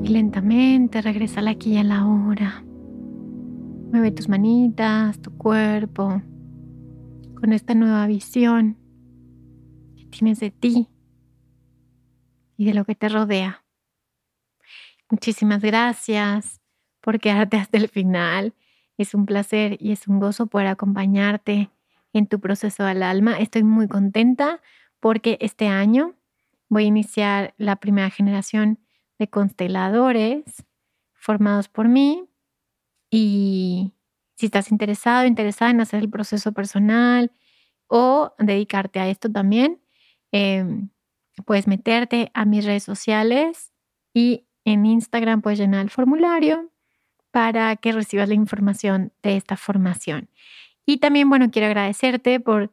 y 0.03 0.09
lentamente 0.09 1.01
regresa 1.01 1.49
aquí 1.49 1.75
y 1.75 1.77
a 1.77 1.85
la 1.85 2.05
hora. 2.05 2.65
Mueve 3.91 4.11
tus 4.11 4.29
manitas, 4.29 5.19
tu 5.23 5.35
cuerpo, 5.39 6.21
con 7.41 7.53
esta 7.55 7.75
nueva 7.75 8.07
visión 8.07 8.77
que 9.97 10.05
tienes 10.05 10.41
de 10.41 10.51
ti 10.51 10.89
y 12.59 12.67
de 12.67 12.75
lo 12.75 12.85
que 12.85 12.95
te 12.95 13.09
rodea. 13.09 13.65
Muchísimas 15.11 15.63
gracias 15.63 16.61
por 17.01 17.19
quedarte 17.19 17.57
hasta 17.57 17.79
el 17.79 17.89
final. 17.89 18.53
Es 18.99 19.15
un 19.15 19.25
placer 19.25 19.79
y 19.81 19.93
es 19.93 20.07
un 20.07 20.21
gozo 20.21 20.49
poder 20.49 20.67
acompañarte 20.67 21.71
en 22.13 22.27
tu 22.27 22.41
proceso 22.41 22.85
al 22.85 23.03
alma. 23.03 23.39
Estoy 23.39 23.63
muy 23.63 23.89
contenta 23.89 24.61
porque 25.01 25.39
este 25.41 25.67
año 25.67 26.15
voy 26.69 26.85
a 26.85 26.89
iniciar 26.89 27.55
la 27.57 27.77
primera 27.77 28.11
generación 28.11 28.81
de 29.19 29.29
consteladores 29.29 30.67
formados 31.15 31.69
por 31.69 31.89
mí 31.89 32.28
y 33.11 33.93
si 34.37 34.47
estás 34.47 34.71
interesado, 34.71 35.27
interesada 35.27 35.71
en 35.71 35.81
hacer 35.81 36.01
el 36.01 36.11
proceso 36.11 36.53
personal 36.53 37.33
o 37.89 38.35
dedicarte 38.39 39.01
a 39.01 39.09
esto 39.09 39.31
también, 39.31 39.81
em, 40.33 40.91
puedes 41.45 41.67
meterte 41.67 42.31
a 42.35 42.45
mis 42.45 42.65
redes 42.65 42.85
sociales 42.85 43.73
y 44.15 44.45
en 44.65 44.87
Instagram 44.87 45.43
puedes 45.43 45.59
llenar 45.59 45.83
el 45.83 45.91
formulario 45.91 46.71
para 47.31 47.77
que 47.77 47.93
recibas 47.93 48.29
la 48.29 48.35
información 48.35 49.13
de 49.23 49.37
esta 49.37 49.57
formación. 49.57 50.29
Y 50.87 50.99
también, 50.99 51.29
bueno, 51.29 51.51
quiero 51.51 51.67
agradecerte 51.67 52.41
por 52.41 52.73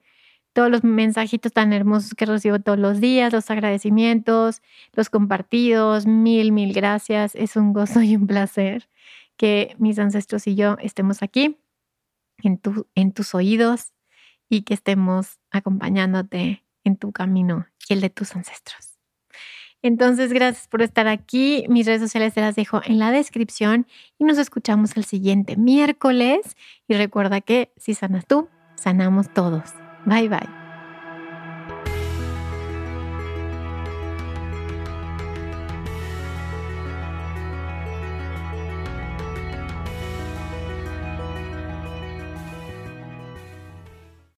todos 0.54 0.70
los 0.70 0.84
mensajitos 0.84 1.52
tan 1.52 1.74
hermosos 1.74 2.16
que 2.16 2.26
recibo 2.26 2.60
todos 2.60 2.80
los 2.80 3.02
días, 3.02 3.34
los 3.34 3.52
agradecimientos, 3.52 4.62
los 4.94 5.10
compartidos, 5.10 6.06
mil, 6.06 6.54
mil 6.54 6.74
gracias. 6.74 7.36
Es 7.36 7.58
un 7.58 7.74
gozo 7.74 8.02
y 8.02 8.16
un 8.16 8.26
placer 8.28 8.88
que 9.38 9.76
mis 9.78 10.00
ancestros 10.00 10.48
y 10.48 10.56
yo 10.56 10.78
estemos 10.82 11.24
aquí 11.24 11.58
en, 12.44 12.58
tu, 12.58 12.88
en 12.96 13.12
tus 13.12 13.36
oídos 13.36 13.94
y 14.50 14.62
que 14.62 14.74
estemos 14.74 15.40
acompañándote 15.52 16.64
en 16.84 16.98
tu 16.98 17.12
camino 17.12 17.68
y 17.90 17.94
el 17.94 18.02
de 18.02 18.10
tus 18.10 18.36
ancestros. 18.36 18.96
Entonces, 19.82 20.34
gracias 20.34 20.68
por 20.68 20.82
estar 20.82 21.08
aquí. 21.08 21.66
Mis 21.70 21.86
redes 21.86 22.02
sociales 22.02 22.34
te 22.34 22.42
las 22.42 22.56
dejo 22.56 22.82
en 22.84 22.98
la 22.98 23.12
descripción 23.12 23.86
y 24.18 24.24
nos 24.24 24.40
escuchamos 24.40 24.98
el 24.98 25.06
siguiente 25.06 25.58
miércoles. 25.58 26.58
Y 26.88 26.96
recuerda 26.96 27.40
que 27.42 27.72
si 27.78 27.94
sanas 27.94 28.26
tú, 28.26 28.50
sanamos 28.76 29.32
todos. 29.32 29.76
Bye 30.06 30.30
bye. 30.30 30.65